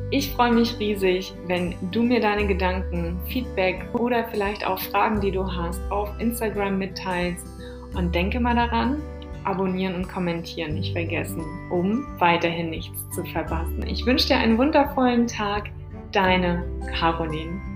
Ich 0.10 0.32
freue 0.32 0.52
mich 0.52 0.80
riesig, 0.80 1.32
wenn 1.46 1.76
du 1.92 2.02
mir 2.02 2.20
deine 2.20 2.48
Gedanken, 2.48 3.20
Feedback 3.28 3.86
oder 3.94 4.24
vielleicht 4.30 4.66
auch 4.66 4.80
Fragen, 4.80 5.22
die 5.22 5.30
du 5.30 5.46
hast, 5.46 5.80
auf 5.92 6.10
Instagram 6.18 6.80
mitteilst. 6.80 7.46
Und 7.94 8.16
denke 8.16 8.40
mal 8.40 8.56
daran, 8.56 9.00
abonnieren 9.44 9.94
und 9.94 10.10
kommentieren 10.10 10.74
nicht 10.74 10.94
vergessen, 10.94 11.46
um 11.70 12.08
weiterhin 12.18 12.72
nichts 12.72 12.98
zu 13.12 13.24
verpassen. 13.26 13.86
Ich 13.86 14.04
wünsche 14.08 14.30
dir 14.30 14.38
einen 14.38 14.58
wundervollen 14.58 15.28
Tag. 15.28 15.70
Deine 16.14 16.64
Caroline. 17.00 17.73